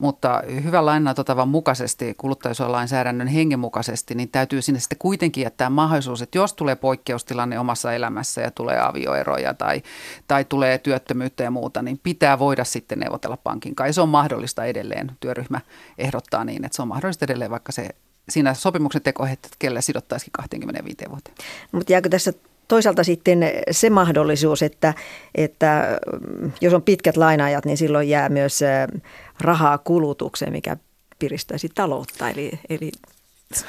mutta 0.00 0.42
hyvän 0.64 0.86
lainanototavan 0.86 1.48
mukaisesti, 1.48 2.14
kuluttajasuojalainsäädännön 2.14 3.28
hengen 3.28 3.58
mukaisesti, 3.58 4.14
niin 4.14 4.28
täytyy 4.28 4.62
sinne 4.62 4.80
sitten 4.80 4.98
kuitenkin 4.98 5.42
jättää 5.42 5.70
mahdollisuus, 5.70 6.22
että 6.22 6.38
jos 6.38 6.54
tulee 6.54 6.76
poikkeustilanne 6.76 7.58
omassa 7.58 7.92
elämässä 7.92 8.40
ja 8.40 8.50
tulee 8.50 8.80
avioeroja 8.80 9.54
tai, 9.54 9.82
tai 10.28 10.44
tulee 10.44 10.78
työttömyyttä 10.78 11.42
ja 11.42 11.50
muuta, 11.50 11.82
niin 11.82 12.00
pitää 12.02 12.38
voida 12.38 12.64
sitten 12.64 12.98
neuvotella 12.98 13.36
pankin 13.36 13.74
kanssa. 13.74 13.92
Se 13.92 14.00
on 14.00 14.08
mahdollista 14.08 14.64
edelleen. 14.64 15.12
Työryhmä 15.20 15.60
ehdottaa 15.98 16.44
niin, 16.44 16.64
että 16.64 16.76
se 16.76 16.82
on 16.82 16.88
mahdollista 16.88 17.24
edelleen, 17.24 17.50
vaikka 17.50 17.72
se 17.72 17.88
siinä 18.28 18.54
sopimuksen 18.54 19.02
tekohetkellä 19.02 19.80
sidottaisikin 19.80 20.32
25 20.32 20.96
vuoteen. 21.10 21.36
Mutta 21.72 21.92
jääkö 21.92 22.08
tässä 22.08 22.32
toisaalta 22.70 23.04
sitten 23.04 23.38
se 23.70 23.90
mahdollisuus, 23.90 24.62
että, 24.62 24.94
että 25.34 26.00
jos 26.60 26.74
on 26.74 26.82
pitkät 26.82 27.16
lainaajat, 27.16 27.64
niin 27.64 27.76
silloin 27.76 28.08
jää 28.08 28.28
myös 28.28 28.60
rahaa 29.40 29.78
kulutukseen, 29.78 30.52
mikä 30.52 30.76
piristäisi 31.18 31.68
taloutta. 31.74 32.28
Eli, 32.28 32.60
eli 32.68 32.90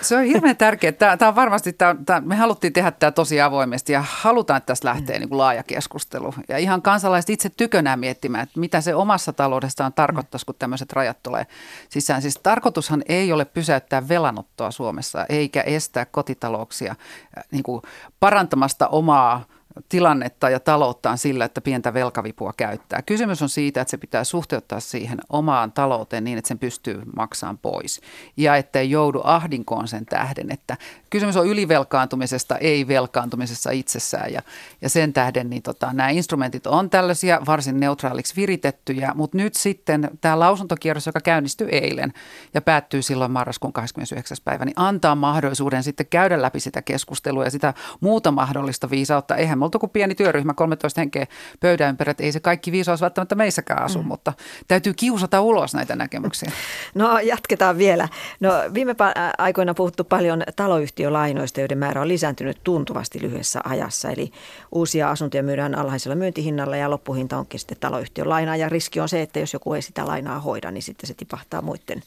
se 0.01 0.17
on 0.17 0.23
hirveän 0.23 0.57
tärkeää. 0.57 0.91
Tämä, 0.91 1.17
tämä 1.17 1.29
on 1.29 1.35
varmasti, 1.35 1.73
tämä, 1.73 1.95
tämä, 2.05 2.21
me 2.21 2.35
haluttiin 2.35 2.73
tehdä 2.73 2.91
tämä 2.91 3.11
tosi 3.11 3.41
avoimesti 3.41 3.93
ja 3.93 4.03
halutaan, 4.07 4.57
että 4.57 4.67
tästä 4.67 4.87
lähtee 4.87 5.19
niin 5.19 5.29
kuin 5.29 5.37
laaja 5.37 5.63
keskustelu. 5.63 6.33
Ja 6.49 6.57
ihan 6.57 6.81
kansalaiset 6.81 7.29
itse 7.29 7.49
tykönään 7.49 7.99
miettimään, 7.99 8.43
että 8.43 8.59
mitä 8.59 8.81
se 8.81 8.95
omassa 8.95 9.33
taloudestaan 9.33 9.93
tarkoittaisi, 9.93 10.45
kun 10.45 10.55
tämmöiset 10.59 10.93
rajat 10.93 11.23
tulee 11.23 11.45
sisään. 11.89 12.21
Siis 12.21 12.39
tarkoitushan 12.43 13.03
ei 13.09 13.31
ole 13.31 13.45
pysäyttää 13.45 14.07
velanottoa 14.07 14.71
Suomessa 14.71 15.25
eikä 15.29 15.61
estää 15.61 16.05
kotitalouksia 16.05 16.91
äh, 17.37 17.43
niin 17.51 17.63
kuin 17.63 17.81
parantamasta 18.19 18.87
omaa 18.87 19.45
tilannetta 19.89 20.49
ja 20.49 20.59
talouttaan 20.59 21.17
sillä, 21.17 21.45
että 21.45 21.61
pientä 21.61 21.93
velkavipua 21.93 22.53
käyttää. 22.57 23.01
Kysymys 23.01 23.41
on 23.41 23.49
siitä, 23.49 23.81
että 23.81 23.91
se 23.91 23.97
pitää 23.97 24.23
suhteuttaa 24.23 24.79
siihen 24.79 25.19
omaan 25.29 25.71
talouteen 25.71 26.23
niin, 26.23 26.37
että 26.37 26.47
sen 26.47 26.59
pystyy 26.59 27.01
maksamaan 27.15 27.57
pois. 27.57 28.01
Ja 28.37 28.55
ettei 28.55 28.91
joudu 28.91 29.21
ahdinkoon 29.23 29.87
sen 29.87 30.05
tähden, 30.05 30.51
että 30.51 30.77
kysymys 31.09 31.37
on 31.37 31.47
ylivelkaantumisesta, 31.47 32.57
ei 32.57 32.87
velkaantumisessa 32.87 33.71
itsessään. 33.71 34.33
Ja, 34.33 34.41
ja 34.81 34.89
sen 34.89 35.13
tähden 35.13 35.49
niin 35.49 35.61
tota, 35.61 35.93
nämä 35.93 36.09
instrumentit 36.09 36.67
on 36.67 36.89
tällaisia 36.89 37.41
varsin 37.47 37.79
neutraaliksi 37.79 38.35
viritettyjä, 38.35 39.11
mutta 39.15 39.37
nyt 39.37 39.53
sitten 39.53 40.09
tämä 40.21 40.39
lausuntokierros, 40.39 41.05
joka 41.05 41.19
käynnistyi 41.19 41.67
eilen 41.71 42.13
ja 42.53 42.61
päättyy 42.61 43.01
silloin 43.01 43.31
marraskuun 43.31 43.73
29. 43.73 44.37
päivä, 44.43 44.65
niin 44.65 44.73
antaa 44.75 45.15
mahdollisuuden 45.15 45.83
sitten 45.83 46.05
käydä 46.05 46.41
läpi 46.41 46.59
sitä 46.59 46.81
keskustelua 46.81 47.43
ja 47.43 47.51
sitä 47.51 47.73
muuta 47.99 48.31
mahdollista 48.31 48.89
viisautta. 48.89 49.35
Eihän 49.35 49.60
Me 49.61 49.65
oltu 49.65 49.79
kuin 49.79 49.89
pieni 49.89 50.15
työryhmä, 50.15 50.53
13 50.53 51.01
henkeä 51.01 51.27
pöydän 51.59 51.89
ympärillä, 51.89 52.15
ei 52.19 52.31
se 52.31 52.39
kaikki 52.39 52.71
viisaus 52.71 53.01
välttämättä 53.01 53.35
meissäkään 53.35 53.83
asu, 53.83 54.01
mm. 54.01 54.07
mutta 54.07 54.33
täytyy 54.67 54.93
kiusata 54.93 55.41
ulos 55.41 55.73
näitä 55.73 55.95
näkemyksiä. 55.95 56.51
No 56.95 57.19
jatketaan 57.19 57.77
vielä. 57.77 58.07
No 58.39 58.49
viime 58.73 58.95
aikoina 59.37 59.73
puhuttu 59.73 60.03
paljon 60.03 60.43
taloyhtiölainoista, 60.55 61.59
joiden 61.59 61.77
määrä 61.77 62.01
on 62.01 62.07
lisääntynyt 62.07 62.57
tuntuvasti 62.63 63.21
lyhyessä 63.21 63.61
ajassa. 63.63 64.09
Eli 64.09 64.31
uusia 64.71 65.09
asuntoja 65.09 65.43
myydään 65.43 65.75
alhaisella 65.75 66.15
myyntihinnalla 66.15 66.77
ja 66.77 66.89
loppuhinta 66.89 67.37
onkin 67.37 67.59
sitten 67.59 67.77
taloyhtiön 67.79 68.29
lainaa. 68.29 68.55
Ja 68.55 68.69
riski 68.69 68.99
on 68.99 69.09
se, 69.09 69.21
että 69.21 69.39
jos 69.39 69.53
joku 69.53 69.73
ei 69.73 69.81
sitä 69.81 70.07
lainaa 70.07 70.39
hoida, 70.39 70.71
niin 70.71 70.83
sitten 70.83 71.07
se 71.07 71.13
tipahtaa 71.13 71.61
muiden 71.61 72.03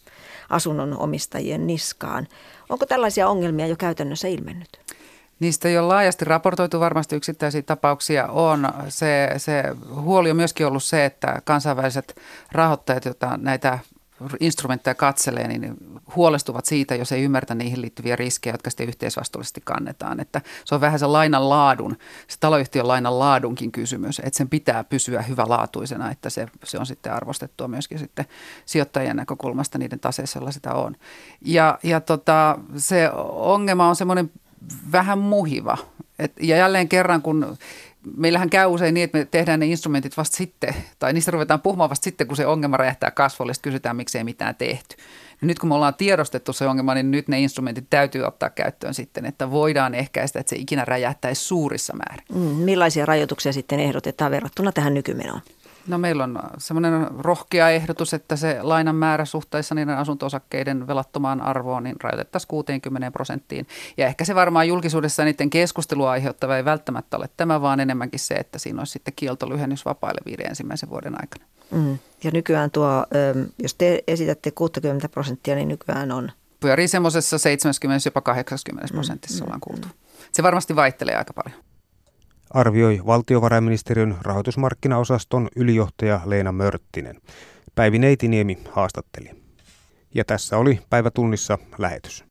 asunnon 0.51 0.99
omistajien 0.99 1.67
niskaan. 1.67 2.29
Onko 2.69 2.87
tällaisia 2.87 3.29
ongelmia 3.29 3.67
jo 3.67 3.77
käytännössä 3.77 4.29
ilmennyt? 4.29 4.81
Niistä 5.41 5.69
jo 5.69 5.89
laajasti 5.89 6.25
raportoitu 6.25 6.81
varmasti 6.81 7.17
yksittäisiä 7.17 7.63
tapauksia 7.63 8.27
on. 8.27 8.69
Se, 8.89 9.31
se 9.37 9.65
huoli 10.01 10.31
on 10.31 10.37
myöskin 10.37 10.67
ollut 10.67 10.83
se, 10.83 11.05
että 11.05 11.43
kansainväliset 11.45 12.21
rahoittajat, 12.53 13.05
joita 13.05 13.37
näitä 13.37 13.79
instrumentteja 14.41 14.95
katselee, 14.95 15.49
niin 15.49 15.77
huolestuvat 16.17 16.65
siitä, 16.65 16.95
jos 16.95 17.13
ei 17.13 17.23
ymmärtä 17.23 17.55
niihin 17.55 17.81
liittyviä 17.81 18.17
riskejä, 18.17 18.55
jotka 18.55 18.71
sitten 18.71 18.89
yhteisvastuullisesti 18.89 19.61
kannetaan. 19.65 20.21
Että 20.21 20.41
se 20.65 20.75
on 20.75 20.81
vähän 20.81 20.99
se 20.99 21.07
lainan 21.07 21.49
laadun, 21.49 21.97
se 22.29 22.37
taloyhtiön 22.41 22.89
lainan 22.89 23.19
laadunkin 23.19 23.73
kysymys, 23.73 24.19
että 24.19 24.37
sen 24.37 24.49
pitää 24.49 24.85
pysyä 24.85 25.23
hyvälaatuisena, 25.23 26.11
että 26.11 26.31
se, 26.31 26.47
se 26.65 26.79
on 26.79 26.87
sitten 26.87 27.13
arvostettua 27.13 27.69
myöskin 27.69 27.99
sitten 27.99 28.25
sijoittajien 28.67 29.17
näkökulmasta 29.17 29.79
niiden 29.79 30.01
taseessa, 30.01 30.53
sitä 30.53 30.75
on. 30.75 30.97
Ja, 31.41 31.79
ja 31.83 32.01
tota, 32.01 32.59
se 32.77 33.11
ongelma 33.33 33.89
on 33.89 33.97
semmoinen 33.97 34.31
vähän 34.93 35.19
muhiva. 35.19 35.79
Et, 36.19 36.33
ja 36.41 36.57
jälleen 36.57 36.89
kerran, 36.89 37.23
kun 37.23 37.57
meillähän 38.17 38.51
käy 38.51 38.67
usein 38.67 38.95
niin, 38.95 39.05
että 39.05 39.19
me 39.19 39.25
tehdään 39.25 39.61
ne 39.61 39.67
instrumentit 39.67 40.17
vasta 40.17 40.37
sitten, 40.37 40.75
tai 40.99 41.13
niistä 41.13 41.31
ruvetaan 41.31 41.61
puhumaan 41.61 41.91
vasta 41.91 42.05
sitten, 42.05 42.27
kun 42.27 42.37
se 42.37 42.47
ongelma 42.47 42.77
räjähtää 42.77 43.11
kasvolle, 43.11 43.53
kysytään, 43.63 43.97
miksi 43.97 44.19
ei 44.19 44.25
mitään 44.25 44.55
tehty. 44.55 44.97
Ja 45.41 45.47
nyt 45.47 45.59
kun 45.59 45.69
me 45.69 45.75
ollaan 45.75 45.95
tiedostettu 45.95 46.53
se 46.53 46.67
ongelma, 46.67 46.95
niin 46.95 47.11
nyt 47.11 47.29
ne 47.29 47.41
instrumentit 47.41 47.87
täytyy 47.91 48.23
ottaa 48.23 48.51
käyttöön 48.51 48.95
sitten, 48.95 49.27
että 49.27 49.51
voidaan 49.51 49.95
ehkäistä, 49.95 50.41
että 50.41 50.51
se 50.51 50.57
ikinä 50.57 50.85
räjähtäisi 50.85 51.45
suurissa 51.45 51.93
määrin. 51.97 52.27
Mm, 52.35 52.65
millaisia 52.65 53.07
rajoituksia 53.07 53.53
sitten 53.53 53.81
ehdotetaan 53.81 54.31
verrattuna 54.31 54.73
tähän 54.73 54.95
nykymenoon? 54.95 55.41
No 55.87 55.99
meillä 55.99 56.25
on 56.25 56.41
semmoinen 56.59 57.07
rohkea 57.19 57.71
ehdotus, 57.71 58.15
että 58.15 58.37
se 58.37 58.59
lainan 58.63 58.97
määrä 58.97 59.25
suhteessa 59.25 59.75
niiden 59.75 59.97
asunto-osakkeiden 59.97 60.87
velattomaan 60.87 61.41
arvoon 61.41 61.83
niin 61.83 61.97
rajoitettaisiin 62.01 62.49
60 62.49 63.11
prosenttiin. 63.11 63.67
Ja 63.97 64.07
ehkä 64.07 64.25
se 64.25 64.35
varmaan 64.35 64.69
julkisuudessa 64.69 65.25
niiden 65.25 65.51
keskustelua 65.51 66.11
aiheuttava 66.11 66.57
ei 66.57 66.65
välttämättä 66.65 67.17
ole 67.17 67.29
tämä, 67.37 67.61
vaan 67.61 67.81
enemmänkin 67.81 68.21
se, 68.21 68.35
että 68.35 68.59
siinä 68.59 68.81
olisi 68.81 68.93
sitten 68.93 69.15
kieltolyhennys 69.17 69.85
vapaille 69.85 70.21
viiden 70.27 70.47
ensimmäisen 70.47 70.91
vuoden 70.91 71.15
aikana. 71.23 71.45
Mm. 71.71 71.99
Ja 72.25 72.31
nykyään 72.31 72.71
tuo, 72.71 73.07
jos 73.63 73.75
te 73.75 74.05
esitätte 74.07 74.51
60 74.51 75.09
prosenttia, 75.09 75.55
niin 75.55 75.69
nykyään 75.69 76.13
on? 76.13 76.31
Pyörii 76.61 76.89
semmoisessa 76.89 77.39
70 77.39 78.07
jopa 78.07 78.21
80 78.21 78.95
prosentissa 78.95 79.45
mm. 79.45 79.47
ollaan 79.47 79.61
kuultu. 79.61 79.89
Se 80.33 80.43
varmasti 80.43 80.77
vaihtelee 80.77 81.17
aika 81.17 81.33
paljon 81.33 81.65
arvioi 82.55 83.01
valtiovarainministeriön 83.07 84.17
rahoitusmarkkinaosaston 84.23 85.49
ylijohtaja 85.57 86.21
Leena 86.25 86.53
Mörttinen. 86.53 87.21
Päivi 87.75 87.99
Neitiniemi 87.99 88.59
haastatteli. 88.71 89.31
Ja 90.15 90.25
tässä 90.25 90.59
oli 90.59 90.81
päivätunnissa 90.91 91.59
lähetys. 91.79 92.25